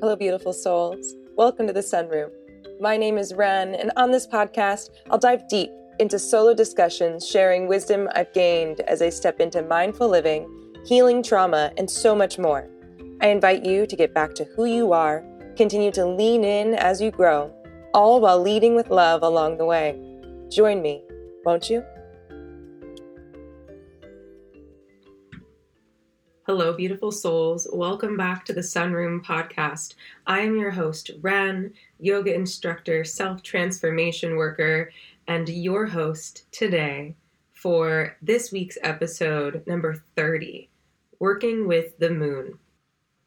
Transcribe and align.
Hello, 0.00 0.14
beautiful 0.14 0.52
souls. 0.52 1.14
Welcome 1.34 1.66
to 1.66 1.72
the 1.72 1.80
Sunroom. 1.80 2.30
My 2.78 2.96
name 2.96 3.18
is 3.18 3.34
Wren, 3.34 3.74
and 3.74 3.90
on 3.96 4.12
this 4.12 4.28
podcast, 4.28 4.90
I'll 5.10 5.18
dive 5.18 5.48
deep 5.48 5.70
into 5.98 6.20
solo 6.20 6.54
discussions, 6.54 7.26
sharing 7.26 7.66
wisdom 7.66 8.08
I've 8.14 8.32
gained 8.32 8.78
as 8.82 9.02
I 9.02 9.08
step 9.08 9.40
into 9.40 9.60
mindful 9.60 10.08
living, 10.08 10.48
healing 10.86 11.20
trauma, 11.20 11.72
and 11.76 11.90
so 11.90 12.14
much 12.14 12.38
more. 12.38 12.70
I 13.20 13.30
invite 13.30 13.64
you 13.64 13.86
to 13.86 13.96
get 13.96 14.14
back 14.14 14.36
to 14.36 14.44
who 14.44 14.66
you 14.66 14.92
are, 14.92 15.24
continue 15.56 15.90
to 15.90 16.06
lean 16.06 16.44
in 16.44 16.74
as 16.74 17.00
you 17.00 17.10
grow, 17.10 17.52
all 17.92 18.20
while 18.20 18.40
leading 18.40 18.76
with 18.76 18.90
love 18.90 19.24
along 19.24 19.58
the 19.58 19.66
way. 19.66 20.00
Join 20.48 20.80
me, 20.80 21.02
won't 21.44 21.68
you? 21.68 21.82
Hello, 26.48 26.72
beautiful 26.72 27.12
souls. 27.12 27.68
Welcome 27.74 28.16
back 28.16 28.46
to 28.46 28.54
the 28.54 28.62
Sunroom 28.62 29.22
podcast. 29.22 29.96
I 30.26 30.40
am 30.40 30.56
your 30.56 30.70
host, 30.70 31.10
Wren, 31.20 31.74
yoga 32.00 32.34
instructor, 32.34 33.04
self 33.04 33.42
transformation 33.42 34.34
worker, 34.34 34.90
and 35.26 35.46
your 35.46 35.84
host 35.84 36.50
today 36.50 37.14
for 37.52 38.16
this 38.22 38.50
week's 38.50 38.78
episode, 38.82 39.62
number 39.66 40.02
30 40.16 40.70
Working 41.18 41.68
with 41.68 41.98
the 41.98 42.08
Moon. 42.08 42.58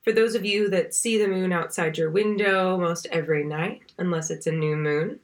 For 0.03 0.11
those 0.11 0.33
of 0.33 0.43
you 0.43 0.67
that 0.69 0.95
see 0.95 1.19
the 1.19 1.27
moon 1.27 1.53
outside 1.53 1.99
your 1.99 2.09
window 2.09 2.75
most 2.75 3.05
every 3.11 3.43
night, 3.43 3.91
unless 3.99 4.31
it's 4.31 4.47
a 4.47 4.51
new 4.51 4.75
moon, 4.75 5.19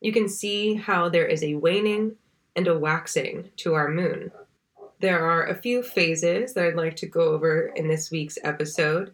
you 0.00 0.14
can 0.14 0.30
see 0.30 0.76
how 0.76 1.10
there 1.10 1.26
is 1.26 1.42
a 1.42 1.56
waning 1.56 2.16
and 2.56 2.66
a 2.66 2.78
waxing 2.78 3.50
to 3.56 3.74
our 3.74 3.90
moon. 3.90 4.32
There 5.04 5.22
are 5.22 5.48
a 5.48 5.54
few 5.54 5.82
phases 5.82 6.54
that 6.54 6.64
I'd 6.64 6.76
like 6.76 6.96
to 6.96 7.06
go 7.06 7.34
over 7.34 7.66
in 7.76 7.88
this 7.88 8.10
week's 8.10 8.38
episode, 8.42 9.12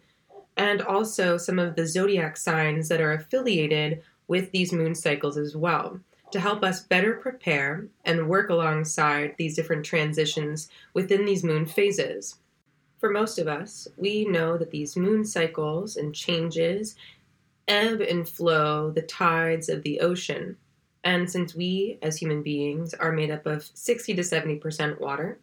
and 0.57 0.83
also 0.83 1.37
some 1.37 1.59
of 1.59 1.75
the 1.75 1.85
zodiac 1.85 2.37
signs 2.37 2.87
that 2.89 3.01
are 3.01 3.15
affiliated 3.15 4.01
with 4.29 4.53
these 4.53 4.73
moon 4.73 4.95
cycles 4.95 5.37
as 5.37 5.57
well, 5.57 5.99
to 6.31 6.39
help 6.39 6.63
us 6.63 6.85
better 6.85 7.15
prepare 7.15 7.89
and 8.05 8.29
work 8.29 8.51
alongside 8.51 9.35
these 9.37 9.57
different 9.57 9.85
transitions 9.85 10.69
within 10.95 11.25
these 11.25 11.43
moon 11.43 11.67
phases. 11.67 12.37
For 12.99 13.11
most 13.11 13.41
of 13.41 13.49
us, 13.49 13.89
we 13.97 14.25
know 14.27 14.57
that 14.59 14.71
these 14.71 14.97
moon 14.97 15.25
cycles 15.25 15.97
and 15.97 16.15
changes 16.15 16.95
ebb 17.67 18.01
and 18.01 18.29
flow 18.29 18.93
the 18.93 19.03
tides 19.03 19.69
of 19.69 19.83
the 19.83 19.99
ocean. 19.99 20.57
And 21.03 21.29
since 21.29 21.57
we, 21.57 21.99
as 22.01 22.17
human 22.17 22.45
beings, 22.45 22.95
are 22.95 23.11
made 23.11 23.33
up 23.33 23.45
of 23.45 23.69
60 23.75 24.15
to 24.15 24.23
70% 24.23 25.01
water, 25.01 25.41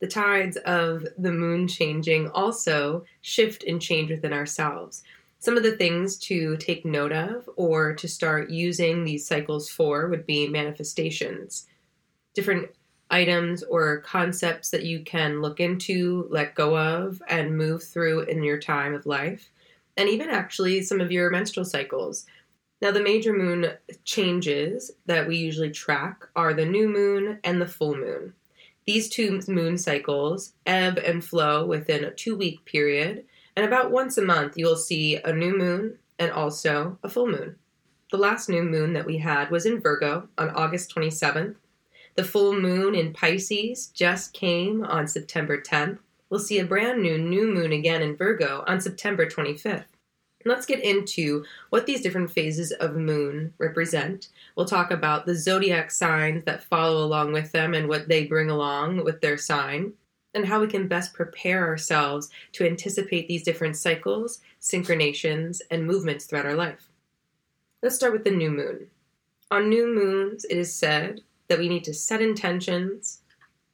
the 0.00 0.06
tides 0.06 0.56
of 0.58 1.06
the 1.16 1.32
moon 1.32 1.66
changing 1.66 2.28
also 2.30 3.04
shift 3.20 3.64
and 3.64 3.80
change 3.80 4.10
within 4.10 4.32
ourselves. 4.32 5.02
Some 5.40 5.56
of 5.56 5.62
the 5.62 5.76
things 5.76 6.16
to 6.18 6.56
take 6.56 6.84
note 6.84 7.12
of 7.12 7.48
or 7.56 7.94
to 7.94 8.08
start 8.08 8.50
using 8.50 9.04
these 9.04 9.26
cycles 9.26 9.68
for 9.68 10.08
would 10.08 10.26
be 10.26 10.48
manifestations, 10.48 11.66
different 12.34 12.70
items 13.10 13.62
or 13.62 14.00
concepts 14.00 14.70
that 14.70 14.84
you 14.84 15.00
can 15.00 15.40
look 15.40 15.60
into, 15.60 16.26
let 16.30 16.54
go 16.54 16.76
of, 16.76 17.22
and 17.28 17.56
move 17.56 17.82
through 17.82 18.20
in 18.22 18.42
your 18.42 18.58
time 18.58 18.94
of 18.94 19.06
life, 19.06 19.48
and 19.96 20.08
even 20.08 20.28
actually 20.28 20.82
some 20.82 21.00
of 21.00 21.12
your 21.12 21.30
menstrual 21.30 21.64
cycles. 21.64 22.26
Now, 22.80 22.90
the 22.92 23.02
major 23.02 23.32
moon 23.32 23.72
changes 24.04 24.92
that 25.06 25.26
we 25.26 25.36
usually 25.36 25.70
track 25.70 26.28
are 26.36 26.54
the 26.54 26.66
new 26.66 26.88
moon 26.88 27.40
and 27.42 27.60
the 27.60 27.66
full 27.66 27.96
moon. 27.96 28.34
These 28.88 29.10
two 29.10 29.42
moon 29.48 29.76
cycles 29.76 30.54
ebb 30.64 30.96
and 30.96 31.22
flow 31.22 31.66
within 31.66 32.04
a 32.04 32.10
two 32.10 32.34
week 32.34 32.64
period, 32.64 33.26
and 33.54 33.66
about 33.66 33.90
once 33.90 34.16
a 34.16 34.22
month 34.22 34.56
you 34.56 34.64
will 34.64 34.78
see 34.78 35.16
a 35.16 35.30
new 35.30 35.54
moon 35.54 35.98
and 36.18 36.32
also 36.32 36.98
a 37.02 37.10
full 37.10 37.26
moon. 37.26 37.56
The 38.10 38.16
last 38.16 38.48
new 38.48 38.62
moon 38.62 38.94
that 38.94 39.04
we 39.04 39.18
had 39.18 39.50
was 39.50 39.66
in 39.66 39.82
Virgo 39.82 40.30
on 40.38 40.48
August 40.48 40.90
27th. 40.94 41.56
The 42.14 42.24
full 42.24 42.58
moon 42.58 42.94
in 42.94 43.12
Pisces 43.12 43.88
just 43.88 44.32
came 44.32 44.82
on 44.82 45.06
September 45.06 45.60
10th. 45.60 45.98
We'll 46.30 46.40
see 46.40 46.58
a 46.58 46.64
brand 46.64 47.02
new 47.02 47.18
new 47.18 47.52
moon 47.52 47.72
again 47.72 48.00
in 48.00 48.16
Virgo 48.16 48.64
on 48.66 48.80
September 48.80 49.26
25th. 49.26 49.84
Let's 50.44 50.66
get 50.66 50.82
into 50.82 51.44
what 51.70 51.86
these 51.86 52.00
different 52.00 52.30
phases 52.30 52.70
of 52.72 52.96
moon 52.96 53.52
represent. 53.58 54.28
We'll 54.56 54.66
talk 54.66 54.90
about 54.90 55.26
the 55.26 55.34
zodiac 55.34 55.90
signs 55.90 56.44
that 56.44 56.62
follow 56.64 57.04
along 57.04 57.32
with 57.32 57.50
them 57.52 57.74
and 57.74 57.88
what 57.88 58.08
they 58.08 58.26
bring 58.26 58.48
along 58.48 59.04
with 59.04 59.20
their 59.20 59.36
sign, 59.36 59.94
and 60.34 60.46
how 60.46 60.60
we 60.60 60.68
can 60.68 60.86
best 60.86 61.12
prepare 61.12 61.66
ourselves 61.66 62.30
to 62.52 62.64
anticipate 62.64 63.26
these 63.26 63.42
different 63.42 63.76
cycles, 63.76 64.40
synchronations, 64.60 65.60
and 65.70 65.86
movements 65.86 66.24
throughout 66.24 66.46
our 66.46 66.54
life. 66.54 66.88
Let's 67.82 67.96
start 67.96 68.12
with 68.12 68.24
the 68.24 68.30
new 68.30 68.50
moon. 68.50 68.86
On 69.50 69.68
new 69.68 69.86
moons, 69.86 70.44
it 70.44 70.56
is 70.56 70.72
said 70.72 71.22
that 71.48 71.58
we 71.58 71.68
need 71.68 71.84
to 71.84 71.94
set 71.94 72.22
intentions 72.22 73.22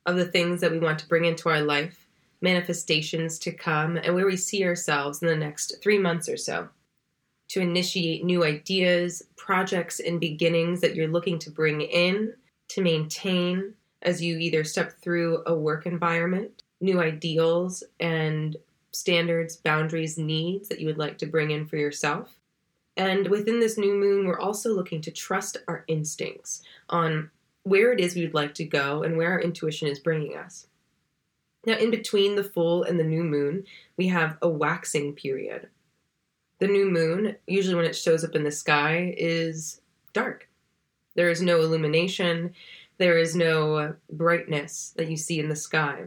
of 0.06 0.16
the 0.16 0.24
things 0.24 0.60
that 0.60 0.70
we 0.70 0.78
want 0.78 0.98
to 1.00 1.08
bring 1.08 1.24
into 1.24 1.48
our 1.48 1.60
life 1.60 2.03
manifestations 2.44 3.38
to 3.40 3.50
come 3.50 3.96
and 3.96 4.14
where 4.14 4.26
we 4.26 4.36
see 4.36 4.64
ourselves 4.64 5.22
in 5.22 5.28
the 5.28 5.34
next 5.34 5.82
three 5.82 5.98
months 5.98 6.28
or 6.28 6.36
so. 6.36 6.68
To 7.48 7.60
initiate 7.60 8.24
new 8.24 8.44
ideas, 8.44 9.22
projects, 9.36 9.98
and 9.98 10.20
beginnings 10.20 10.80
that 10.80 10.94
you're 10.94 11.08
looking 11.08 11.38
to 11.40 11.50
bring 11.50 11.80
in, 11.80 12.34
to 12.68 12.82
maintain 12.82 13.74
as 14.02 14.22
you 14.22 14.38
either 14.38 14.62
step 14.62 14.92
through 15.00 15.42
a 15.46 15.54
work 15.54 15.86
environment, 15.86 16.62
new 16.80 17.00
ideals 17.00 17.82
and 17.98 18.56
standards, 18.92 19.56
boundaries, 19.56 20.18
needs 20.18 20.68
that 20.68 20.78
you 20.80 20.86
would 20.86 20.98
like 20.98 21.18
to 21.18 21.26
bring 21.26 21.50
in 21.50 21.66
for 21.66 21.76
yourself. 21.76 22.38
And 22.96 23.28
within 23.28 23.58
this 23.58 23.76
new 23.76 23.94
moon, 23.94 24.26
we're 24.26 24.38
also 24.38 24.72
looking 24.72 25.00
to 25.02 25.10
trust 25.10 25.56
our 25.66 25.84
instincts 25.88 26.62
on 26.90 27.30
where 27.64 27.92
it 27.92 28.00
is 28.00 28.14
we 28.14 28.22
would 28.22 28.34
like 28.34 28.54
to 28.54 28.64
go 28.64 29.02
and 29.02 29.16
where 29.16 29.32
our 29.32 29.40
intuition 29.40 29.88
is 29.88 29.98
bringing 29.98 30.36
us. 30.36 30.66
Now, 31.66 31.76
in 31.76 31.90
between 31.90 32.36
the 32.36 32.44
full 32.44 32.82
and 32.82 32.98
the 32.98 33.04
new 33.04 33.24
moon, 33.24 33.64
we 33.96 34.08
have 34.08 34.36
a 34.42 34.48
waxing 34.48 35.14
period. 35.14 35.68
The 36.58 36.68
new 36.68 36.90
moon, 36.90 37.36
usually 37.46 37.74
when 37.74 37.86
it 37.86 37.96
shows 37.96 38.24
up 38.24 38.34
in 38.34 38.44
the 38.44 38.50
sky, 38.50 39.14
is 39.16 39.80
dark. 40.12 40.48
There 41.14 41.30
is 41.30 41.42
no 41.42 41.60
illumination, 41.60 42.54
there 42.98 43.18
is 43.18 43.34
no 43.34 43.94
brightness 44.10 44.92
that 44.96 45.08
you 45.08 45.16
see 45.16 45.40
in 45.40 45.48
the 45.48 45.56
sky. 45.56 46.04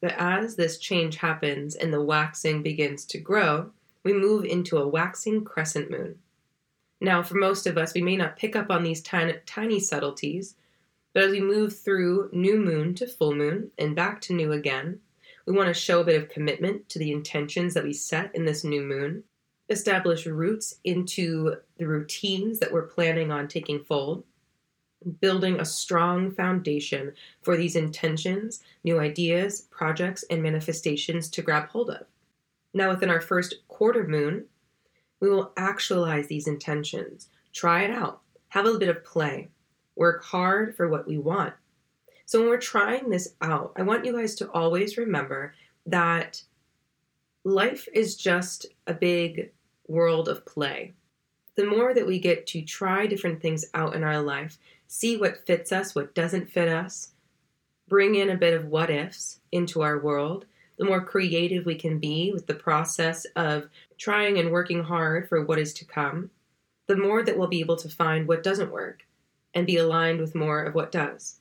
But 0.00 0.14
as 0.18 0.56
this 0.56 0.78
change 0.78 1.16
happens 1.16 1.74
and 1.74 1.92
the 1.92 2.02
waxing 2.02 2.62
begins 2.62 3.04
to 3.06 3.18
grow, 3.18 3.70
we 4.04 4.12
move 4.12 4.44
into 4.44 4.78
a 4.78 4.88
waxing 4.88 5.44
crescent 5.44 5.90
moon. 5.90 6.18
Now, 7.00 7.22
for 7.22 7.34
most 7.34 7.66
of 7.66 7.78
us, 7.78 7.94
we 7.94 8.02
may 8.02 8.16
not 8.16 8.36
pick 8.36 8.54
up 8.54 8.70
on 8.70 8.82
these 8.82 9.00
tiny, 9.00 9.34
tiny 9.46 9.80
subtleties, 9.80 10.54
but 11.12 11.24
as 11.24 11.30
we 11.30 11.40
move 11.40 11.78
through 11.78 12.30
new 12.32 12.58
moon 12.58 12.94
to 12.94 13.06
full 13.06 13.34
moon 13.34 13.70
and 13.78 13.96
back 13.96 14.20
to 14.22 14.32
new 14.32 14.52
again, 14.52 15.00
we 15.46 15.52
want 15.52 15.68
to 15.68 15.74
show 15.74 16.00
a 16.00 16.04
bit 16.04 16.20
of 16.20 16.28
commitment 16.28 16.88
to 16.88 16.98
the 16.98 17.12
intentions 17.12 17.74
that 17.74 17.84
we 17.84 17.92
set 17.92 18.34
in 18.34 18.44
this 18.44 18.64
new 18.64 18.82
moon, 18.82 19.24
establish 19.68 20.26
roots 20.26 20.76
into 20.84 21.56
the 21.78 21.86
routines 21.86 22.58
that 22.60 22.72
we're 22.72 22.86
planning 22.86 23.30
on 23.30 23.48
taking 23.48 23.82
fold, 23.84 24.24
building 25.20 25.58
a 25.58 25.64
strong 25.64 26.30
foundation 26.30 27.12
for 27.42 27.56
these 27.56 27.76
intentions, 27.76 28.62
new 28.84 29.00
ideas, 29.00 29.62
projects, 29.62 30.24
and 30.30 30.42
manifestations 30.42 31.28
to 31.28 31.42
grab 31.42 31.68
hold 31.68 31.90
of. 31.90 32.06
Now, 32.72 32.90
within 32.90 33.10
our 33.10 33.20
first 33.20 33.56
quarter 33.68 34.06
moon, 34.06 34.46
we 35.20 35.28
will 35.28 35.52
actualize 35.56 36.28
these 36.28 36.46
intentions, 36.46 37.28
try 37.52 37.82
it 37.82 37.90
out, 37.90 38.20
have 38.48 38.66
a 38.66 38.78
bit 38.78 38.88
of 38.88 39.04
play, 39.04 39.50
work 40.02 40.24
hard 40.24 40.74
for 40.74 40.88
what 40.88 41.06
we 41.06 41.16
want. 41.16 41.54
So 42.26 42.40
when 42.40 42.48
we're 42.48 42.58
trying 42.58 43.08
this 43.08 43.34
out, 43.40 43.72
I 43.76 43.82
want 43.82 44.04
you 44.04 44.12
guys 44.12 44.34
to 44.34 44.50
always 44.50 44.98
remember 44.98 45.54
that 45.86 46.42
life 47.44 47.86
is 47.94 48.16
just 48.16 48.66
a 48.88 48.94
big 48.94 49.52
world 49.86 50.28
of 50.28 50.44
play. 50.44 50.92
The 51.54 51.66
more 51.66 51.94
that 51.94 52.04
we 52.04 52.18
get 52.18 52.48
to 52.48 52.62
try 52.62 53.06
different 53.06 53.40
things 53.40 53.64
out 53.74 53.94
in 53.94 54.02
our 54.02 54.20
life, 54.20 54.58
see 54.88 55.16
what 55.16 55.46
fits 55.46 55.70
us, 55.70 55.94
what 55.94 56.16
doesn't 56.16 56.50
fit 56.50 56.68
us, 56.68 57.12
bring 57.86 58.16
in 58.16 58.28
a 58.28 58.36
bit 58.36 58.54
of 58.54 58.66
what 58.66 58.90
ifs 58.90 59.38
into 59.52 59.82
our 59.82 60.00
world, 60.00 60.46
the 60.78 60.84
more 60.84 61.04
creative 61.04 61.64
we 61.64 61.76
can 61.76 62.00
be 62.00 62.32
with 62.32 62.48
the 62.48 62.54
process 62.54 63.24
of 63.36 63.68
trying 63.98 64.36
and 64.36 64.50
working 64.50 64.82
hard 64.82 65.28
for 65.28 65.44
what 65.44 65.60
is 65.60 65.72
to 65.74 65.84
come, 65.84 66.28
the 66.88 66.96
more 66.96 67.22
that 67.22 67.38
we'll 67.38 67.46
be 67.46 67.60
able 67.60 67.76
to 67.76 67.88
find 67.88 68.26
what 68.26 68.42
doesn't 68.42 68.72
work 68.72 69.04
and 69.54 69.66
be 69.66 69.76
aligned 69.76 70.20
with 70.20 70.34
more 70.34 70.62
of 70.62 70.74
what 70.74 70.92
does. 70.92 71.40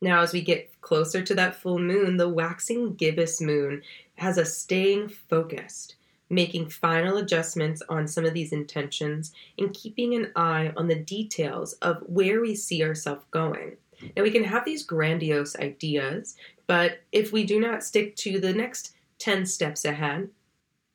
Now, 0.00 0.20
as 0.20 0.32
we 0.32 0.42
get 0.42 0.80
closer 0.80 1.22
to 1.22 1.34
that 1.34 1.56
full 1.56 1.78
moon, 1.78 2.16
the 2.18 2.28
waxing 2.28 2.94
gibbous 2.94 3.40
moon 3.40 3.82
has 4.16 4.36
us 4.38 4.56
staying 4.56 5.08
focused, 5.08 5.96
making 6.28 6.68
final 6.68 7.16
adjustments 7.16 7.82
on 7.88 8.06
some 8.06 8.26
of 8.26 8.34
these 8.34 8.52
intentions, 8.52 9.32
and 9.56 9.72
keeping 9.72 10.14
an 10.14 10.30
eye 10.36 10.72
on 10.76 10.88
the 10.88 10.94
details 10.94 11.72
of 11.74 12.02
where 12.06 12.40
we 12.40 12.54
see 12.54 12.82
ourselves 12.82 13.24
going. 13.30 13.76
Now, 14.16 14.22
we 14.22 14.30
can 14.30 14.44
have 14.44 14.64
these 14.64 14.84
grandiose 14.84 15.56
ideas, 15.56 16.36
but 16.66 17.00
if 17.12 17.32
we 17.32 17.44
do 17.44 17.58
not 17.58 17.84
stick 17.84 18.16
to 18.16 18.38
the 18.38 18.52
next 18.52 18.94
10 19.18 19.46
steps 19.46 19.84
ahead, 19.84 20.28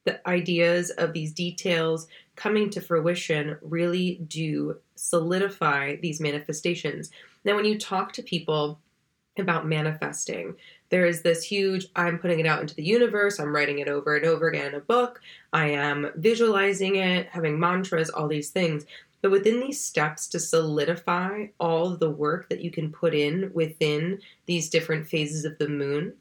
the 0.05 0.27
ideas 0.27 0.91
of 0.91 1.13
these 1.13 1.33
details 1.33 2.07
coming 2.39 2.69
to 2.69 2.79
fruition 2.79 3.57
really 3.61 4.15
do 4.29 4.77
solidify 4.95 5.97
these 5.97 6.21
manifestations. 6.21 7.11
Now, 7.43 7.55
when 7.55 7.65
you 7.65 7.77
talk 7.77 8.13
to 8.13 8.23
people 8.23 8.79
about 9.37 9.67
manifesting, 9.67 10.55
there 10.87 11.05
is 11.05 11.21
this 11.21 11.43
huge 11.43 11.87
I'm 11.97 12.17
putting 12.17 12.39
it 12.39 12.45
out 12.45 12.61
into 12.61 12.75
the 12.75 12.83
universe, 12.83 13.39
I'm 13.39 13.53
writing 13.53 13.79
it 13.79 13.89
over 13.89 14.15
and 14.15 14.25
over 14.25 14.47
again 14.47 14.67
in 14.67 14.75
a 14.75 14.79
book, 14.79 15.19
I 15.51 15.67
am 15.71 16.11
visualizing 16.15 16.95
it, 16.95 17.27
having 17.27 17.59
mantras, 17.59 18.09
all 18.09 18.29
these 18.29 18.51
things. 18.51 18.85
But 19.21 19.31
within 19.31 19.59
these 19.59 19.83
steps 19.83 20.25
to 20.29 20.39
solidify 20.39 21.47
all 21.59 21.97
the 21.97 22.09
work 22.09 22.47
that 22.47 22.61
you 22.61 22.71
can 22.71 22.89
put 22.89 23.13
in 23.13 23.51
within 23.53 24.21
these 24.45 24.69
different 24.69 25.05
phases 25.07 25.43
of 25.43 25.57
the 25.57 25.67
moon, 25.67 26.13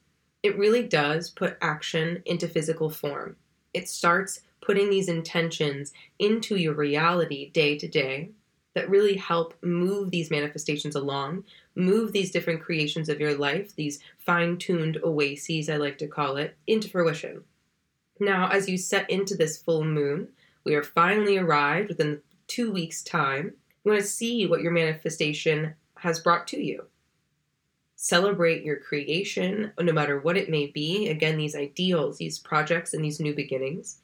it 0.43 0.59
really 0.59 0.83
does 0.83 1.31
put 1.31 1.57
action 1.63 2.25
into 2.27 2.49
physical 2.49 2.91
form. 2.91 3.37
It 3.73 3.89
starts 3.89 4.41
putting 4.61 4.91
these 4.91 5.09
intentions 5.09 5.93
into 6.19 6.57
your 6.57 6.75
reality 6.75 7.51
day 7.51 7.79
to 7.79 7.89
day 7.89 8.31
that 8.75 8.91
really 8.91 9.17
help 9.17 9.55
move 9.63 10.11
these 10.11 10.31
manifestations 10.31 10.95
along, 10.95 11.45
move 11.75 12.13
these 12.13 12.31
different 12.31 12.63
creations 12.63 13.09
of 13.09 13.21
your 13.21 13.35
life, 13.35 13.75
these 13.75 13.99
fine 14.19 14.57
tuned 14.57 14.99
oases, 15.03 15.69
I 15.69 15.77
like 15.77 15.99
to 15.99 16.07
call 16.07 16.37
it, 16.37 16.57
into 16.67 16.89
fruition. 16.89 17.43
Now, 18.21 18.49
as 18.51 18.69
you 18.69 18.79
set 18.79 19.09
into 19.11 19.37
this 19.37 19.57
full 19.57 19.85
moon, 19.85 20.29
we 20.65 20.75
are 20.75 20.83
finally 20.83 21.39
arrived 21.39 21.89
within 21.89 22.21
two 22.47 22.71
weeks' 22.73 23.03
time. 23.03 23.55
You 23.85 23.93
want 23.93 24.03
to 24.03 24.09
see 24.09 24.47
what 24.47 24.61
your 24.61 24.73
manifestation 24.73 25.75
has 25.97 26.21
brought 26.21 26.47
to 26.49 26.63
you. 26.63 26.85
Celebrate 27.97 28.63
your 28.63 28.77
creation, 28.77 29.73
no 29.81 29.93
matter 29.93 30.21
what 30.21 30.37
it 30.37 30.51
may 30.51 30.67
be. 30.67 31.09
Again, 31.09 31.37
these 31.37 31.57
ideals, 31.57 32.19
these 32.19 32.39
projects, 32.39 32.95
and 32.95 33.05
these 33.05 33.19
new 33.19 33.35
beginnings. 33.35 34.01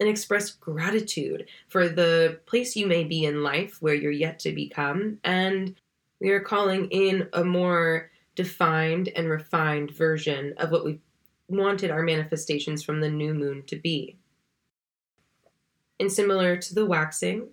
And 0.00 0.08
express 0.08 0.50
gratitude 0.50 1.46
for 1.68 1.88
the 1.88 2.40
place 2.46 2.74
you 2.74 2.86
may 2.86 3.04
be 3.04 3.26
in 3.26 3.42
life 3.42 3.76
where 3.80 3.94
you're 3.94 4.10
yet 4.10 4.38
to 4.40 4.52
become. 4.52 5.18
And 5.24 5.76
we 6.20 6.30
are 6.30 6.40
calling 6.40 6.86
in 6.86 7.28
a 7.34 7.44
more 7.44 8.10
defined 8.34 9.10
and 9.14 9.28
refined 9.28 9.90
version 9.90 10.54
of 10.56 10.70
what 10.70 10.86
we 10.86 11.00
wanted 11.48 11.90
our 11.90 12.02
manifestations 12.02 12.82
from 12.82 13.00
the 13.00 13.10
new 13.10 13.34
moon 13.34 13.62
to 13.66 13.76
be. 13.76 14.16
And 15.98 16.10
similar 16.10 16.56
to 16.56 16.74
the 16.74 16.86
waxing, 16.86 17.48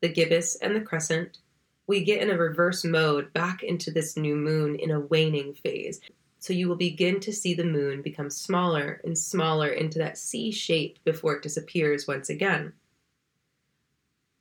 the 0.00 0.08
gibbous, 0.08 0.56
and 0.56 0.74
the 0.74 0.80
crescent, 0.80 1.38
we 1.86 2.04
get 2.04 2.22
in 2.22 2.30
a 2.30 2.38
reverse 2.38 2.84
mode 2.84 3.32
back 3.34 3.62
into 3.62 3.90
this 3.90 4.16
new 4.16 4.36
moon 4.36 4.76
in 4.76 4.90
a 4.90 5.00
waning 5.00 5.52
phase. 5.54 6.00
So 6.40 6.54
you 6.54 6.68
will 6.68 6.76
begin 6.76 7.20
to 7.20 7.32
see 7.34 7.52
the 7.52 7.64
moon 7.64 8.00
become 8.00 8.30
smaller 8.30 9.02
and 9.04 9.16
smaller 9.16 9.68
into 9.68 9.98
that 9.98 10.16
C 10.16 10.50
shape 10.50 10.98
before 11.04 11.36
it 11.36 11.42
disappears 11.42 12.08
once 12.08 12.30
again. 12.30 12.72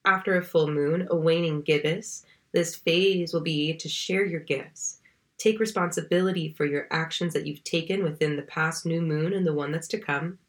After 0.06 0.38
a 0.38 0.44
full 0.44 0.72
moon, 0.72 1.08
a 1.12 1.18
waning 1.18 1.62
gibbous, 1.62 2.26
this 2.54 2.74
phase 2.74 3.34
will 3.34 3.42
be 3.42 3.74
to 3.76 3.90
share 3.90 4.26
your 4.26 4.40
gifts. 4.40 5.02
Take 5.38 5.60
responsibility 5.60 6.54
for 6.54 6.66
your 6.66 6.88
actions 6.90 7.34
that 7.34 7.46
you've 7.46 7.66
taken 7.66 8.02
within 8.04 8.38
the 8.38 8.44
past 8.44 8.86
new 8.86 9.02
moon 9.02 9.34
and 9.34 9.46
the 9.46 9.54
one 9.54 9.74
that's 9.74 9.88
to 9.90 10.00
come, 10.00 10.40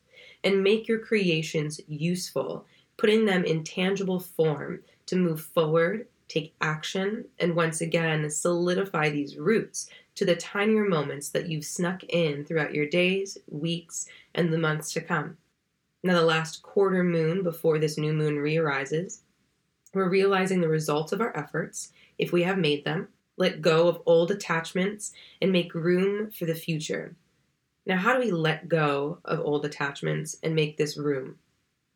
and 0.44 0.62
make 0.62 0.86
your 0.86 1.00
creations 1.00 1.80
useful, 1.88 2.64
putting 2.96 3.24
them 3.24 3.44
in 3.44 3.64
tangible 3.64 4.20
form 4.20 4.82
to 5.06 5.16
move 5.16 5.40
forward, 5.40 6.06
take 6.28 6.54
action, 6.60 7.24
and 7.40 7.56
once 7.56 7.80
again 7.80 8.30
solidify 8.30 9.10
these 9.10 9.36
roots 9.36 9.90
to 10.14 10.24
the 10.24 10.36
tinier 10.36 10.84
moments 10.84 11.28
that 11.30 11.48
you've 11.48 11.64
snuck 11.64 12.02
in 12.04 12.44
throughout 12.44 12.74
your 12.74 12.86
days, 12.86 13.38
weeks, 13.48 14.06
and 14.34 14.52
the 14.52 14.58
months 14.58 14.92
to 14.92 15.00
come. 15.00 15.36
Now, 16.02 16.14
the 16.14 16.24
last 16.24 16.62
quarter 16.62 17.04
moon 17.04 17.42
before 17.42 17.78
this 17.78 17.98
new 17.98 18.12
moon 18.12 18.38
re 18.38 18.56
arises, 18.56 19.22
we're 19.92 20.08
realizing 20.08 20.60
the 20.60 20.68
results 20.68 21.12
of 21.12 21.20
our 21.20 21.36
efforts, 21.36 21.92
if 22.18 22.32
we 22.32 22.42
have 22.44 22.58
made 22.58 22.84
them, 22.84 23.08
let 23.36 23.62
go 23.62 23.88
of 23.88 24.02
old 24.06 24.30
attachments, 24.30 25.12
and 25.42 25.50
make 25.50 25.74
room 25.74 26.30
for 26.30 26.44
the 26.44 26.54
future. 26.54 27.16
Now, 27.86 27.96
how 27.96 28.14
do 28.14 28.20
we 28.20 28.30
let 28.30 28.68
go 28.68 29.18
of 29.24 29.40
old 29.40 29.64
attachments 29.64 30.36
and 30.42 30.54
make 30.54 30.76
this 30.76 30.96
room? 30.96 31.36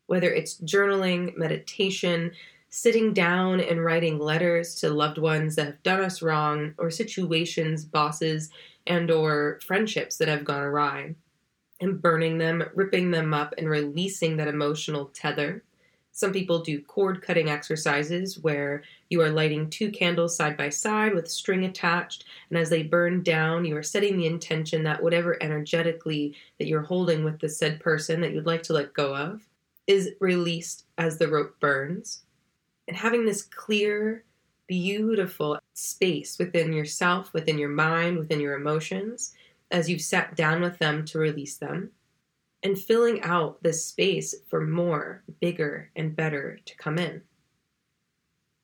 Whether 0.07 0.33
it's 0.33 0.61
journaling, 0.61 1.37
meditation, 1.37 2.33
sitting 2.75 3.15
down 3.15 3.61
and 3.61 3.85
writing 3.85 4.19
letters 4.19 4.75
to 4.75 4.91
loved 4.91 5.17
ones 5.17 5.55
that 5.55 5.67
have 5.67 5.83
done 5.85 6.01
us 6.01 6.21
wrong 6.21 6.75
or 6.77 6.91
situations 6.91 7.85
bosses 7.85 8.51
and 8.89 9.13
or 9.13 9.61
friendships 9.65 10.17
that 10.17 10.27
have 10.27 10.45
gone 10.45 10.61
awry 10.61 11.15
and 11.81 12.03
burning 12.03 12.37
them 12.37 12.65
ripping 12.75 13.13
them 13.13 13.33
up 13.33 13.55
and 13.59 13.71
releasing 13.71 14.37
that 14.37 14.49
emotional 14.49 15.07
tether. 15.15 15.63
Some 16.11 16.33
people 16.33 16.63
do 16.63 16.83
cord 16.83 17.23
cutting 17.23 17.49
exercises 17.49 18.41
where 18.41 18.83
you 19.09 19.21
are 19.23 19.31
lighting 19.31 19.71
two 19.71 19.93
candles 19.93 20.37
side 20.37 20.57
by 20.57 20.69
side 20.69 21.15
with 21.15 21.31
string 21.31 21.67
attached 21.67 22.25
and 22.51 22.59
as 22.59 22.71
they 22.71 22.83
burn 22.83 23.23
down 23.23 23.65
you 23.65 23.77
are 23.77 23.85
setting 23.85 24.17
the 24.17 24.27
intention 24.27 24.83
that 24.83 25.01
whatever 25.01 25.41
energetically 25.41 26.35
that 26.59 26.67
you're 26.67 26.83
holding 26.83 27.23
with 27.23 27.39
the 27.39 27.49
said 27.49 27.79
person 27.79 28.21
that 28.21 28.33
you'd 28.33 28.47
like 28.47 28.65
to 28.65 28.73
let 28.73 28.95
go 28.95 29.15
of 29.15 29.47
is 29.87 30.11
released 30.19 30.87
as 30.99 31.19
the 31.19 31.29
rope 31.29 31.55
burns 31.61 32.25
and 32.89 32.97
having 32.97 33.25
this 33.25 33.43
clear, 33.43 34.25
beautiful 34.67 35.59
space 35.75 36.39
within 36.39 36.73
yourself, 36.73 37.33
within 37.33 37.59
your 37.59 37.69
mind, 37.69 38.19
within 38.19 38.41
your 38.41 38.55
emotions, 38.55 39.35
as 39.71 39.89
you've 39.89 40.01
sat 40.01 40.37
down 40.37 40.61
with 40.61 40.79
them 40.79 41.05
to 41.07 41.19
release 41.19 41.57
them, 41.57 41.91
and 42.63 42.79
filling 42.79 43.23
out 43.23 43.63
this 43.63 43.85
space 43.85 44.35
for 44.49 44.67
more, 44.67 45.23
bigger, 45.41 45.91
and 45.97 46.17
better 46.17 46.59
to 46.65 46.77
come 46.77 46.99
in. 46.99 47.23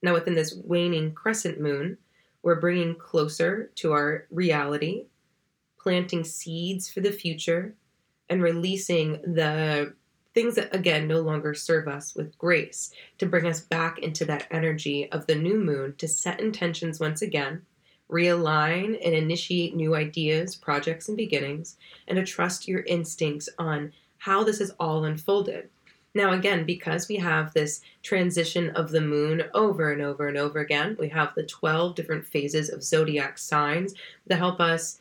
Now, 0.02 0.14
within 0.14 0.34
this 0.34 0.54
waning 0.64 1.12
crescent 1.12 1.60
moon, 1.60 1.98
we're 2.42 2.60
bringing 2.60 2.94
closer 2.94 3.70
to 3.76 3.92
our 3.92 4.26
reality, 4.30 5.04
planting 5.78 6.24
seeds 6.24 6.90
for 6.90 7.00
the 7.00 7.12
future, 7.12 7.74
and 8.30 8.42
releasing 8.42 9.12
the 9.34 9.94
things 10.34 10.54
that 10.54 10.74
again 10.74 11.08
no 11.08 11.20
longer 11.20 11.54
serve 11.54 11.88
us 11.88 12.14
with 12.14 12.38
grace 12.38 12.92
to 13.18 13.26
bring 13.26 13.46
us 13.46 13.60
back 13.60 13.98
into 13.98 14.24
that 14.24 14.46
energy 14.50 15.10
of 15.12 15.26
the 15.26 15.34
new 15.34 15.58
moon 15.58 15.94
to 15.98 16.06
set 16.06 16.40
intentions 16.40 17.00
once 17.00 17.22
again 17.22 17.62
realign 18.10 18.98
and 19.04 19.14
initiate 19.14 19.74
new 19.74 19.94
ideas 19.94 20.56
projects 20.56 21.08
and 21.08 21.16
beginnings 21.16 21.76
and 22.08 22.16
to 22.16 22.24
trust 22.24 22.68
your 22.68 22.80
instincts 22.82 23.48
on 23.58 23.92
how 24.18 24.44
this 24.44 24.60
is 24.60 24.72
all 24.80 25.04
unfolded. 25.04 25.68
Now 26.12 26.32
again 26.32 26.66
because 26.66 27.08
we 27.08 27.16
have 27.16 27.54
this 27.54 27.80
transition 28.02 28.70
of 28.70 28.90
the 28.90 29.00
moon 29.00 29.44
over 29.54 29.92
and 29.92 30.02
over 30.02 30.26
and 30.26 30.36
over 30.36 30.58
again 30.58 30.96
we 30.98 31.08
have 31.10 31.34
the 31.34 31.44
12 31.44 31.94
different 31.94 32.26
phases 32.26 32.68
of 32.68 32.82
zodiac 32.82 33.38
signs 33.38 33.94
that 34.26 34.38
help 34.38 34.60
us 34.60 34.98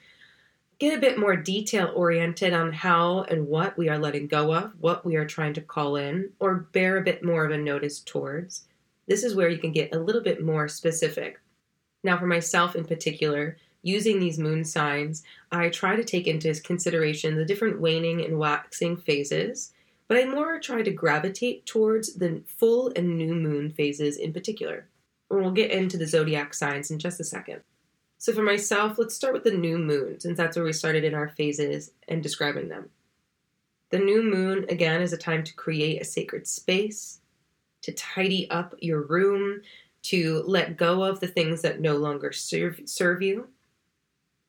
get 0.80 0.98
a 0.98 1.02
bit 1.02 1.20
more 1.20 1.36
detail 1.36 1.92
oriented 1.94 2.54
on 2.54 2.72
how 2.72 3.24
and 3.24 3.48
what 3.48 3.78
we 3.78 3.90
are 3.90 4.00
letting 4.00 4.28
go 4.28 4.54
of, 4.54 4.72
what 4.80 5.06
we 5.06 5.18
are 5.18 5.26
trying 5.26 5.54
to 5.54 5.62
call 5.62 5.98
in, 5.98 6.32
or 6.40 6.68
bear 6.72 6.98
a 6.98 7.04
bit 7.04 7.24
more 7.24 7.46
of 7.46 7.52
a 7.52 7.58
notice 7.58 8.00
towards. 8.00 8.66
This 9.06 9.24
is 9.24 9.36
where 9.36 9.50
you 9.50 9.58
can 9.58 9.74
get 9.74 9.94
a 9.94 10.00
little 10.00 10.22
bit 10.22 10.42
more 10.42 10.70
specific. 10.70 11.42
Now, 12.04 12.18
for 12.18 12.28
myself 12.28 12.78
in 12.78 12.86
particular, 12.86 13.58
using 13.82 14.20
these 14.20 14.40
moon 14.40 14.64
signs, 14.64 15.24
I 15.52 15.68
try 15.70 15.98
to 15.98 16.04
take 16.04 16.28
into 16.28 16.54
consideration 16.62 17.36
the 17.36 17.46
different 17.46 17.82
waning 17.82 18.24
and 18.24 18.40
waxing 18.40 18.96
phases, 18.96 19.74
but 20.08 20.18
I 20.18 20.26
more 20.26 20.60
try 20.60 20.82
to 20.82 20.92
gravitate 20.92 21.66
towards 21.66 22.14
the 22.14 22.42
full 22.46 22.92
and 22.96 23.18
new 23.18 23.36
moon 23.36 23.70
phases 23.70 24.16
in 24.16 24.32
particular. 24.32 24.88
And 25.30 25.42
we'll 25.42 25.52
get 25.52 25.72
into 25.72 25.98
the 25.98 26.08
zodiac 26.08 26.54
signs 26.54 26.90
in 26.90 27.00
just 27.00 27.20
a 27.20 27.26
second. 27.26 27.62
So 28.22 28.34
for 28.34 28.44
myself, 28.44 29.00
let's 29.00 29.16
start 29.16 29.34
with 29.34 29.46
the 29.46 29.52
new 29.52 29.78
moon, 29.78 30.20
since 30.20 30.36
that's 30.36 30.58
where 30.58 30.66
we 30.66 30.74
started 30.74 31.06
in 31.06 31.14
our 31.14 31.30
phases 31.30 31.92
and 32.10 32.22
describing 32.22 32.68
them. 32.68 32.90
The 33.92 33.98
new 33.98 34.22
moon, 34.22 34.66
again, 34.68 35.02
is 35.02 35.14
a 35.14 35.18
time 35.18 35.42
to 35.46 35.56
create 35.56 36.02
a 36.02 36.06
sacred 36.06 36.46
space, 36.46 37.22
to 37.82 37.94
tidy 37.94 38.50
up 38.52 38.76
your 38.80 39.04
room, 39.04 39.62
to 40.02 40.44
let 40.46 40.76
go 40.76 41.02
of 41.02 41.22
the 41.22 41.28
things 41.28 41.62
that 41.62 41.80
no 41.80 41.96
longer 41.96 42.34
serve, 42.34 42.82
serve 42.84 43.22
you. 43.22 43.48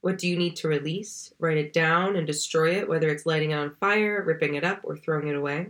What 0.00 0.18
do 0.18 0.26
you 0.26 0.36
need 0.36 0.56
to 0.56 0.68
release? 0.68 1.32
Write 1.38 1.58
it 1.58 1.72
down 1.72 2.16
and 2.16 2.26
destroy 2.26 2.72
it, 2.72 2.88
whether 2.88 3.08
it's 3.08 3.24
lighting 3.24 3.52
it 3.52 3.54
on 3.54 3.76
fire, 3.76 4.24
ripping 4.26 4.56
it 4.56 4.64
up, 4.64 4.80
or 4.82 4.96
throwing 4.96 5.28
it 5.28 5.36
away. 5.36 5.68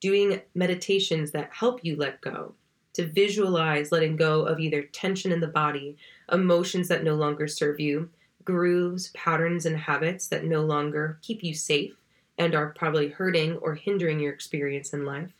Doing 0.00 0.40
meditations 0.56 1.30
that 1.30 1.52
help 1.52 1.84
you 1.84 1.94
let 1.94 2.20
go, 2.20 2.56
to 2.94 3.06
visualize 3.06 3.92
letting 3.92 4.16
go 4.16 4.42
of 4.42 4.60
either 4.60 4.82
tension 4.82 5.32
in 5.32 5.40
the 5.40 5.46
body, 5.46 5.96
emotions 6.32 6.88
that 6.88 7.04
no 7.04 7.14
longer 7.14 7.46
serve 7.46 7.80
you, 7.80 8.08
grooves, 8.44 9.08
patterns, 9.08 9.66
and 9.66 9.76
habits 9.76 10.28
that 10.28 10.44
no 10.44 10.62
longer 10.62 11.18
keep 11.22 11.42
you 11.42 11.54
safe 11.54 11.94
and 12.38 12.54
are 12.54 12.70
probably 12.70 13.08
hurting 13.08 13.56
or 13.58 13.74
hindering 13.74 14.18
your 14.18 14.32
experience 14.32 14.92
in 14.92 15.04
life. 15.04 15.30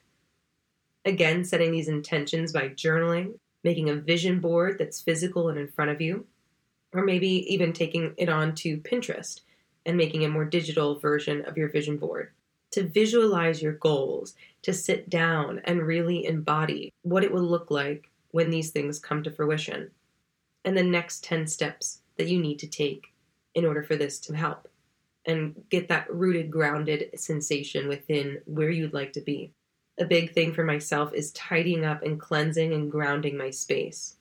Again, 1.04 1.44
setting 1.44 1.72
these 1.72 1.88
intentions 1.88 2.52
by 2.52 2.68
journaling, 2.68 3.38
making 3.64 3.88
a 3.88 3.96
vision 3.96 4.38
board 4.38 4.76
that's 4.78 5.00
physical 5.00 5.48
and 5.48 5.58
in 5.58 5.68
front 5.68 5.90
of 5.90 6.00
you, 6.00 6.26
or 6.92 7.02
maybe 7.02 7.52
even 7.52 7.72
taking 7.72 8.14
it 8.18 8.28
on 8.28 8.54
to 8.56 8.78
Pinterest 8.78 9.40
and 9.86 9.96
making 9.96 10.24
a 10.24 10.28
more 10.28 10.44
digital 10.44 10.98
version 10.98 11.42
of 11.46 11.56
your 11.56 11.70
vision 11.70 11.96
board. 11.96 12.32
To 12.72 12.84
visualize 12.84 13.62
your 13.62 13.72
goals, 13.72 14.34
to 14.62 14.72
sit 14.72 15.10
down 15.10 15.60
and 15.64 15.82
really 15.82 16.26
embody 16.26 16.92
what 17.02 17.24
it 17.24 17.32
will 17.32 17.42
look 17.42 17.70
like 17.70 18.10
when 18.30 18.50
these 18.50 18.70
things 18.70 18.98
come 18.98 19.22
to 19.22 19.30
fruition, 19.30 19.90
and 20.64 20.76
the 20.76 20.82
next 20.82 21.24
10 21.24 21.46
steps 21.46 22.02
that 22.16 22.28
you 22.28 22.40
need 22.40 22.58
to 22.58 22.66
take 22.66 23.12
in 23.54 23.64
order 23.64 23.82
for 23.82 23.96
this 23.96 24.18
to 24.20 24.36
help 24.36 24.68
and 25.26 25.54
get 25.68 25.88
that 25.88 26.12
rooted, 26.12 26.50
grounded 26.50 27.10
sensation 27.14 27.88
within 27.88 28.40
where 28.46 28.70
you'd 28.70 28.94
like 28.94 29.12
to 29.12 29.20
be. 29.20 29.52
A 29.98 30.04
big 30.04 30.32
thing 30.32 30.54
for 30.54 30.64
myself 30.64 31.12
is 31.12 31.32
tidying 31.32 31.84
up 31.84 32.02
and 32.02 32.18
cleansing 32.18 32.72
and 32.72 32.90
grounding 32.90 33.36
my 33.36 33.50
space. 33.50 34.16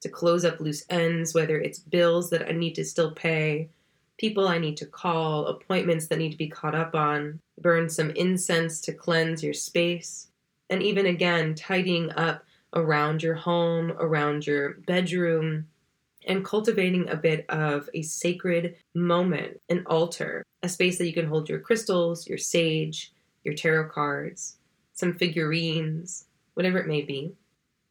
To 0.00 0.08
close 0.08 0.44
up 0.44 0.58
loose 0.58 0.84
ends, 0.88 1.34
whether 1.34 1.60
it's 1.60 1.78
bills 1.78 2.30
that 2.30 2.48
I 2.48 2.52
need 2.52 2.74
to 2.76 2.84
still 2.84 3.12
pay, 3.12 3.68
people 4.22 4.46
I 4.46 4.58
need 4.58 4.76
to 4.76 4.86
call, 4.86 5.48
appointments 5.48 6.06
that 6.06 6.18
need 6.20 6.30
to 6.30 6.38
be 6.38 6.46
caught 6.46 6.76
up 6.76 6.94
on, 6.94 7.40
burn 7.60 7.88
some 7.88 8.10
incense 8.10 8.80
to 8.82 8.92
cleanse 8.92 9.42
your 9.42 9.52
space, 9.52 10.28
and 10.70 10.80
even 10.80 11.06
again, 11.06 11.56
tidying 11.56 12.08
up 12.12 12.44
around 12.72 13.20
your 13.20 13.34
home, 13.34 13.90
around 13.98 14.46
your 14.46 14.74
bedroom, 14.86 15.66
and 16.28 16.44
cultivating 16.44 17.08
a 17.08 17.16
bit 17.16 17.44
of 17.48 17.90
a 17.94 18.02
sacred 18.02 18.76
moment, 18.94 19.60
an 19.68 19.82
altar, 19.86 20.44
a 20.62 20.68
space 20.68 20.98
that 20.98 21.08
you 21.08 21.12
can 21.12 21.26
hold 21.26 21.48
your 21.48 21.58
crystals, 21.58 22.28
your 22.28 22.38
sage, 22.38 23.12
your 23.42 23.54
tarot 23.54 23.88
cards, 23.88 24.58
some 24.92 25.12
figurines, 25.12 26.26
whatever 26.54 26.78
it 26.78 26.86
may 26.86 27.02
be. 27.02 27.32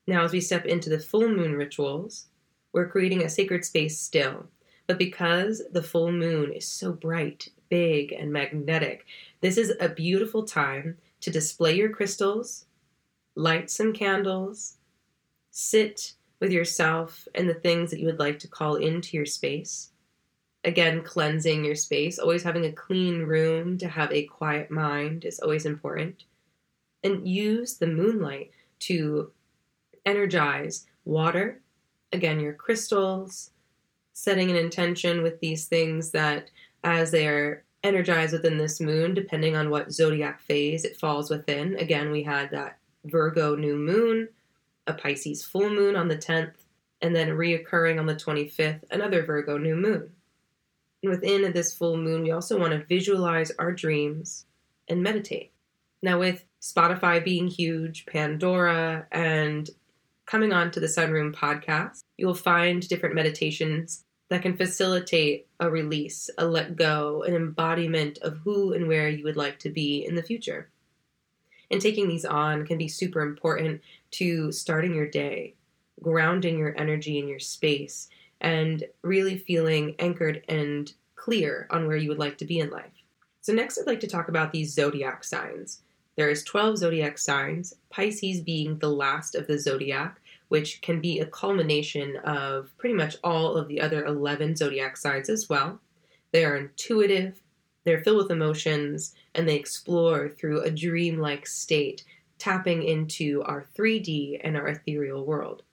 Now, 0.08 0.24
as 0.24 0.32
we 0.32 0.40
step 0.40 0.66
into 0.66 0.90
the 0.90 0.98
full 0.98 1.28
moon 1.28 1.56
rituals, 1.56 2.28
we're 2.72 2.88
creating 2.88 3.22
a 3.22 3.30
sacred 3.30 3.66
space 3.66 4.00
still. 4.00 4.48
But 4.92 4.98
because 4.98 5.62
the 5.72 5.82
full 5.82 6.12
moon 6.12 6.52
is 6.52 6.68
so 6.68 6.92
bright, 6.92 7.48
big, 7.70 8.12
and 8.12 8.30
magnetic, 8.30 9.06
this 9.40 9.58
is 9.58 9.72
a 9.80 9.88
beautiful 9.88 10.44
time 10.44 10.98
to 11.22 11.32
display 11.32 11.78
your 11.78 11.88
crystals, 11.88 12.66
light 13.34 13.72
some 13.72 13.94
candles, 13.94 14.80
sit 15.50 16.16
with 16.42 16.52
yourself 16.52 17.26
and 17.34 17.48
the 17.48 17.54
things 17.54 17.90
that 17.90 18.02
you 18.02 18.06
would 18.06 18.20
like 18.20 18.38
to 18.40 18.50
call 18.50 18.76
into 18.76 19.16
your 19.16 19.26
space. 19.26 19.92
Again, 20.66 21.04
cleansing 21.04 21.64
your 21.64 21.76
space, 21.76 22.20
always 22.20 22.44
having 22.44 22.66
a 22.66 22.74
clean 22.74 23.22
room 23.22 23.78
to 23.78 23.88
have 23.88 24.12
a 24.12 24.26
quiet 24.26 24.70
mind 24.72 25.24
is 25.24 25.40
always 25.40 25.66
important. 25.66 26.26
And 27.02 27.26
use 27.26 27.78
the 27.78 27.88
moonlight 27.88 28.52
to 28.80 29.32
energize 30.06 30.86
water, 31.06 31.62
again, 32.12 32.42
your 32.42 32.56
crystals, 32.56 33.52
setting 34.14 34.50
an 34.50 34.58
intention 34.58 35.24
with 35.24 35.40
these 35.40 35.66
things 35.66 36.12
that 36.12 36.50
as 36.84 37.12
they 37.12 37.28
are 37.28 37.64
energized 37.84 38.34
within 38.34 38.58
this 38.58 38.80
moon, 38.80 39.14
depending 39.14 39.56
on 39.56 39.70
what 39.70 39.92
zodiac 39.92 40.42
phase 40.42 40.86
it 40.86 40.98
falls 40.98 41.30
within. 41.30 41.76
Again, 41.78 42.12
we 42.12 42.24
had 42.24 42.52
that 42.52 42.78
Virgo 43.06 43.56
new 43.56 43.76
moon 43.76 44.28
a 44.88 44.94
Pisces 44.94 45.44
full 45.44 45.70
moon 45.70 45.96
on 45.96 46.08
the 46.08 46.18
10th, 46.18 46.54
and 47.02 47.16
then 47.16 47.30
reoccurring 47.30 48.00
on 48.00 48.06
the 48.06 48.16
25th, 48.16 48.84
another 48.92 49.24
Virgo 49.24 49.58
new 49.58 49.76
moon. 49.76 50.12
And 51.04 51.12
within 51.12 51.52
this 51.52 51.74
full 51.76 51.98
moon, 51.98 52.24
we 52.24 52.32
also 52.32 52.60
want 52.60 52.74
to 52.74 52.86
visualize 52.86 53.52
our 53.58 53.72
dreams 53.72 54.46
and 54.88 55.02
meditate. 55.02 55.52
Now, 56.04 56.20
with 56.20 56.46
Spotify 56.62 57.24
being 57.24 57.48
huge, 57.48 58.06
Pandora, 58.06 59.08
and 59.12 59.70
coming 60.26 60.54
on 60.54 60.72
to 60.72 60.80
the 60.80 60.88
Sunroom 60.88 61.34
podcast, 61.34 62.04
you 62.22 62.28
will 62.28 62.36
find 62.36 62.88
different 62.88 63.16
meditations 63.16 64.06
that 64.30 64.44
can 64.44 64.56
facilitate 64.56 65.48
a 65.60 65.70
release, 65.70 66.30
a 66.38 66.46
let 66.46 66.76
go, 66.76 67.24
an 67.24 67.34
embodiment 67.34 68.20
of 68.20 68.38
who 68.44 68.74
and 68.74 68.88
where 68.88 69.10
you 69.10 69.24
would 69.24 69.36
like 69.36 69.58
to 69.58 69.72
be 69.72 70.06
in 70.06 70.14
the 70.14 70.22
future. 70.22 70.70
And 71.72 71.82
taking 71.82 72.08
these 72.08 72.24
on 72.24 72.68
can 72.68 72.78
be 72.78 72.88
super 72.88 73.22
important 73.22 73.82
to 74.12 74.52
starting 74.52 74.94
your 74.94 75.08
day, 75.10 75.56
grounding 76.00 76.60
your 76.60 76.80
energy 76.80 77.18
in 77.18 77.28
your 77.28 77.40
space, 77.40 78.08
and 78.40 78.84
really 79.02 79.38
feeling 79.38 79.96
anchored 79.98 80.44
and 80.48 80.94
clear 81.16 81.68
on 81.72 81.88
where 81.88 81.98
you 81.98 82.10
would 82.10 82.20
like 82.20 82.38
to 82.38 82.46
be 82.46 82.60
in 82.60 82.70
life. 82.70 83.04
So, 83.42 83.52
next, 83.52 83.80
I'd 83.80 83.88
like 83.88 84.02
to 84.02 84.08
talk 84.08 84.28
about 84.30 84.52
these 84.52 84.74
zodiac 84.74 85.24
signs. 85.24 85.82
There 86.16 86.30
is 86.30 86.44
12 86.44 86.78
zodiac 86.78 87.18
signs, 87.18 87.74
Pisces 87.90 88.42
being 88.42 88.78
the 88.78 88.90
last 88.90 89.34
of 89.34 89.48
the 89.48 89.58
zodiac, 89.58 90.21
which 90.52 90.82
can 90.82 91.00
be 91.00 91.20
a 91.20 91.26
culmination 91.26 92.18
of 92.26 92.78
pretty 92.78 92.94
much 92.94 93.16
all 93.24 93.56
of 93.56 93.70
the 93.70 93.80
other 93.80 94.04
11 94.04 94.54
zodiac 94.54 94.98
signs 94.98 95.30
as 95.30 95.48
well. 95.48 95.80
They 96.34 96.44
are 96.44 96.58
intuitive, 96.58 97.42
they're 97.86 98.04
filled 98.04 98.18
with 98.18 98.32
emotions, 98.32 99.16
and 99.34 99.48
they 99.48 99.56
explore 99.56 100.28
through 100.28 100.64
a 100.64 100.70
dreamlike 100.70 101.48
state, 101.48 102.04
tapping 102.38 102.84
into 102.84 103.42
our 103.44 103.64
3D 103.78 104.42
and 104.44 104.58
our 104.58 104.68
ethereal 104.68 105.26
world. 105.26 105.64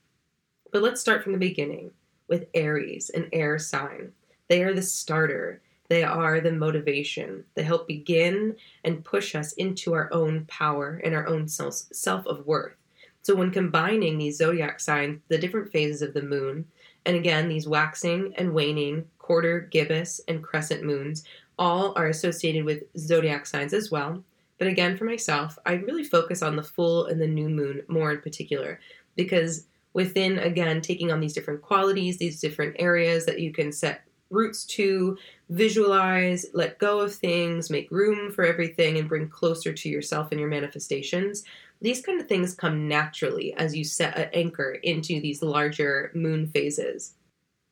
But 0.71 0.81
let's 0.81 1.01
start 1.01 1.23
from 1.23 1.33
the 1.33 1.39
beginning 1.39 1.91
with 2.29 2.47
Aries, 2.53 3.09
an 3.09 3.27
air 3.33 3.59
sign. 3.59 4.13
They 4.47 4.63
are 4.63 4.73
the 4.73 4.81
starter, 4.81 5.61
they 5.89 6.03
are 6.03 6.39
the 6.39 6.53
motivation. 6.53 7.43
They 7.55 7.63
help 7.63 7.85
begin 7.85 8.55
and 8.85 9.03
push 9.03 9.35
us 9.35 9.51
into 9.53 9.91
our 9.91 10.07
own 10.13 10.45
power 10.45 11.01
and 11.03 11.13
our 11.13 11.27
own 11.27 11.49
self 11.49 12.25
of 12.25 12.45
worth. 12.45 12.78
So, 13.21 13.35
when 13.35 13.51
combining 13.51 14.17
these 14.17 14.37
zodiac 14.37 14.79
signs, 14.79 15.19
the 15.27 15.37
different 15.37 15.71
phases 15.71 16.01
of 16.01 16.13
the 16.13 16.21
moon, 16.21 16.65
and 17.05 17.15
again, 17.15 17.47
these 17.47 17.67
waxing 17.67 18.33
and 18.37 18.53
waning, 18.53 19.05
quarter, 19.17 19.61
gibbous, 19.71 20.21
and 20.27 20.43
crescent 20.43 20.83
moons 20.83 21.23
all 21.57 21.93
are 21.97 22.07
associated 22.07 22.63
with 22.63 22.83
zodiac 22.97 23.45
signs 23.45 23.73
as 23.73 23.91
well. 23.91 24.23
But 24.57 24.67
again, 24.67 24.97
for 24.97 25.05
myself, 25.05 25.57
I 25.65 25.73
really 25.73 26.03
focus 26.03 26.41
on 26.41 26.55
the 26.55 26.63
full 26.63 27.05
and 27.05 27.21
the 27.21 27.27
new 27.27 27.49
moon 27.49 27.81
more 27.87 28.11
in 28.11 28.21
particular 28.21 28.79
because 29.15 29.67
within, 29.93 30.39
again, 30.39 30.81
taking 30.81 31.11
on 31.11 31.19
these 31.19 31.33
different 31.33 31.61
qualities, 31.61 32.17
these 32.17 32.39
different 32.39 32.75
areas 32.79 33.25
that 33.25 33.39
you 33.39 33.51
can 33.51 33.71
set 33.71 34.03
roots 34.29 34.63
to, 34.63 35.17
visualize, 35.49 36.45
let 36.53 36.77
go 36.77 36.99
of 36.99 37.13
things, 37.13 37.69
make 37.69 37.89
room 37.89 38.31
for 38.31 38.45
everything, 38.45 38.97
and 38.97 39.09
bring 39.09 39.27
closer 39.27 39.73
to 39.73 39.89
yourself 39.89 40.31
and 40.31 40.39
your 40.39 40.49
manifestations. 40.49 41.43
These 41.81 42.01
kind 42.01 42.19
of 42.19 42.27
things 42.27 42.53
come 42.53 42.87
naturally 42.87 43.53
as 43.53 43.75
you 43.75 43.85
set 43.85 44.17
an 44.17 44.29
anchor 44.33 44.71
into 44.83 45.21
these 45.21 45.41
larger 45.41 46.11
moon 46.13 46.47
phases. 46.47 47.15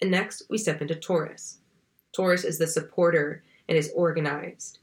And 0.01 0.11
next, 0.11 0.43
we 0.49 0.57
step 0.57 0.81
into 0.81 0.95
Taurus. 0.95 1.59
Taurus 2.13 2.45
is 2.45 2.57
the 2.57 2.67
supporter 2.67 3.43
and 3.67 3.77
is 3.77 3.91
organized. 3.95 4.79